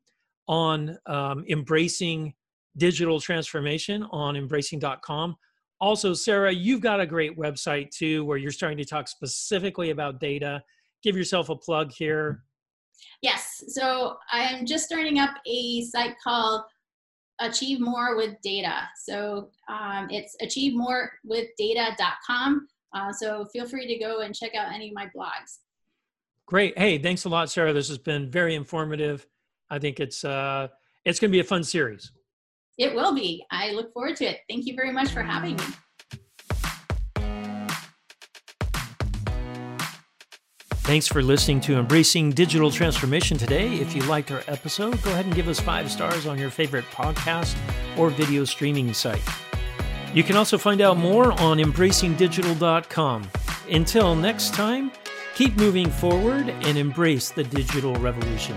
on 0.48 0.98
um, 1.06 1.44
embracing 1.48 2.34
digital 2.76 3.20
transformation 3.20 4.02
on 4.10 4.36
embracing.com. 4.36 5.36
Also, 5.80 6.12
Sarah, 6.12 6.52
you've 6.52 6.80
got 6.80 7.00
a 7.00 7.06
great 7.06 7.38
website 7.38 7.90
too 7.90 8.24
where 8.24 8.36
you're 8.36 8.50
starting 8.50 8.78
to 8.78 8.84
talk 8.84 9.08
specifically 9.08 9.90
about 9.90 10.20
data. 10.20 10.62
Give 11.02 11.16
yourself 11.16 11.48
a 11.48 11.56
plug 11.56 11.92
here. 11.92 12.42
Yes. 13.22 13.64
So 13.68 14.16
I'm 14.30 14.66
just 14.66 14.84
starting 14.84 15.18
up 15.18 15.30
a 15.46 15.82
site 15.84 16.16
called 16.22 16.64
Achieve 17.40 17.80
More 17.80 18.16
with 18.16 18.36
Data. 18.42 18.82
So 19.04 19.48
um, 19.68 20.08
it's 20.10 20.36
achievemorewithdata.com. 20.42 22.68
Uh, 22.92 23.12
so 23.12 23.44
feel 23.46 23.66
free 23.66 23.86
to 23.86 23.98
go 23.98 24.20
and 24.20 24.34
check 24.34 24.54
out 24.54 24.72
any 24.72 24.88
of 24.88 24.94
my 24.94 25.06
blogs. 25.16 25.58
Great. 26.46 26.76
Hey, 26.76 26.98
thanks 26.98 27.24
a 27.24 27.28
lot, 27.28 27.50
Sarah. 27.50 27.72
This 27.72 27.88
has 27.88 27.98
been 27.98 28.30
very 28.30 28.54
informative. 28.54 29.26
I 29.70 29.78
think 29.78 30.00
it's 30.00 30.24
uh, 30.24 30.68
it's 31.04 31.20
going 31.20 31.30
to 31.30 31.32
be 31.32 31.40
a 31.40 31.44
fun 31.44 31.62
series. 31.62 32.10
It 32.76 32.94
will 32.94 33.14
be. 33.14 33.44
I 33.50 33.70
look 33.70 33.92
forward 33.92 34.16
to 34.16 34.24
it. 34.24 34.40
Thank 34.48 34.66
you 34.66 34.74
very 34.74 34.92
much 34.92 35.10
for 35.10 35.22
having 35.22 35.56
me. 35.56 35.64
Thanks 40.90 41.06
for 41.06 41.22
listening 41.22 41.60
to 41.60 41.78
Embracing 41.78 42.30
Digital 42.30 42.68
Transformation 42.68 43.38
today. 43.38 43.74
If 43.74 43.94
you 43.94 44.02
liked 44.02 44.32
our 44.32 44.42
episode, 44.48 45.00
go 45.02 45.12
ahead 45.12 45.24
and 45.24 45.34
give 45.36 45.46
us 45.46 45.60
five 45.60 45.88
stars 45.88 46.26
on 46.26 46.36
your 46.36 46.50
favorite 46.50 46.84
podcast 46.86 47.56
or 47.96 48.10
video 48.10 48.44
streaming 48.44 48.92
site. 48.92 49.22
You 50.12 50.24
can 50.24 50.36
also 50.36 50.58
find 50.58 50.80
out 50.80 50.96
more 50.96 51.32
on 51.40 51.58
embracingdigital.com. 51.58 53.30
Until 53.70 54.16
next 54.16 54.54
time, 54.54 54.90
keep 55.34 55.56
moving 55.56 55.88
forward 55.88 56.48
and 56.48 56.76
embrace 56.76 57.30
the 57.30 57.44
digital 57.44 57.94
revolution. 57.94 58.56